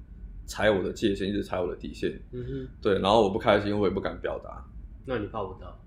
[0.45, 2.19] 踩我的界限，一直踩我的底线。
[2.31, 4.63] 嗯哼，对，然后我不开心，我也不敢表达。
[5.05, 5.79] 那你泡不到。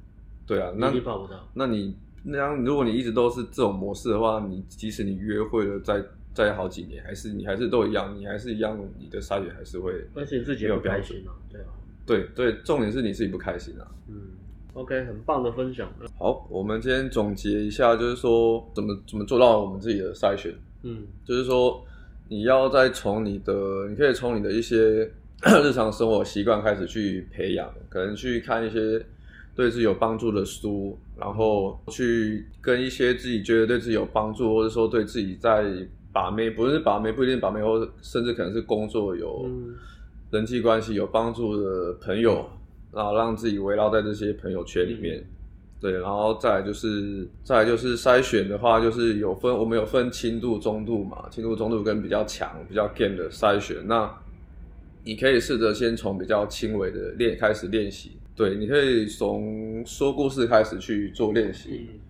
[0.46, 1.48] 对啊，那你泡不到。
[1.54, 6.02] 那你那样，如果你一直都是这种模式的话，你即使你约会了再
[6.34, 9.92] 再好几年，还是你还是都一样，你还是一样，你的筛选还是会。
[10.14, 11.66] 而且自己不开心啊，对啊。
[12.06, 13.86] 对对，重点是你自己不开心啊。
[14.08, 14.14] 嗯
[14.74, 15.88] ，OK，很棒的分享。
[16.18, 20.54] 好，我们今天总结一下，就是说怎么怎么做到我们自己的筛选。
[20.82, 21.85] 嗯，就是说。
[22.28, 25.10] 你要再从你的，你可以从你的一些
[25.62, 29.00] 日常生活习惯开始去培养，可能去看一些
[29.54, 35.64] 对自己有帮助的书，然后去跟一些自己觉得对自己有帮助，或者说对自己在
[36.12, 39.48] 把妹，不是把妹，不一定把妹，或甚至可能是工作有
[40.30, 42.44] 人际关系有帮助的朋友，
[42.92, 45.24] 然后让自己围绕在这些朋友圈里面。
[45.78, 53.86] 对，然后再来就是，再来就是筛选的话，就是有分，我们有分轻度、中度嘛，轻度、中度跟比较强、比较 game 的筛选。
[53.86, 54.10] 那
[55.04, 58.12] 你可以试着先从比较轻微的练开始练习。
[58.34, 61.88] 对，你可以从说故事开始去做练习。
[61.92, 62.00] 嗯、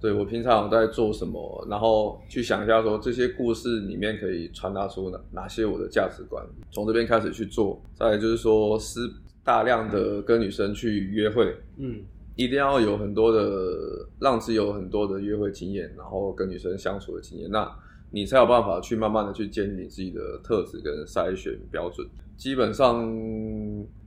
[0.00, 7.82] 对，我平常有在做什么，然后去想一下说这些故事里面可以传达出哪哪些我的价值观，从这边开始去做。
[7.98, 9.00] 再来就是说，是
[9.42, 11.56] 大量的跟女生去约会。
[11.78, 12.02] 嗯。
[12.36, 17.70] 一定要有很多的，让自己有很多的约会经验，然后跟女生相处的经验，那
[18.10, 22.04] 你才有办法去慢慢的去建立你自己的特质跟筛选标准。
[22.36, 23.06] 基本上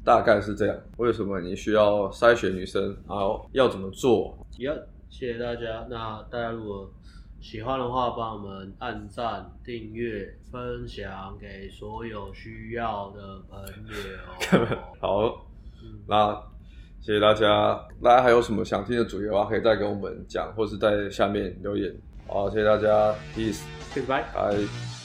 [0.04, 0.78] 大概是这样。
[0.98, 2.84] 为什么你需要筛选女生？
[3.08, 4.38] 然后要怎么做？
[4.60, 4.74] 要
[5.10, 5.88] 谢谢大家。
[5.90, 6.92] 那大家如果
[7.40, 14.76] 喜欢的话，帮我们按赞、订阅、分享给所有需要的朋友。
[15.00, 15.48] 好，
[16.06, 16.57] 那。
[17.08, 21.90] 谢谢大家，大家还有什么想听的主题的话，可以再跟我们讲，或是在下面留言。
[22.28, 23.62] 好，谢谢大家，peace，
[23.96, 24.97] 拜拜，拜。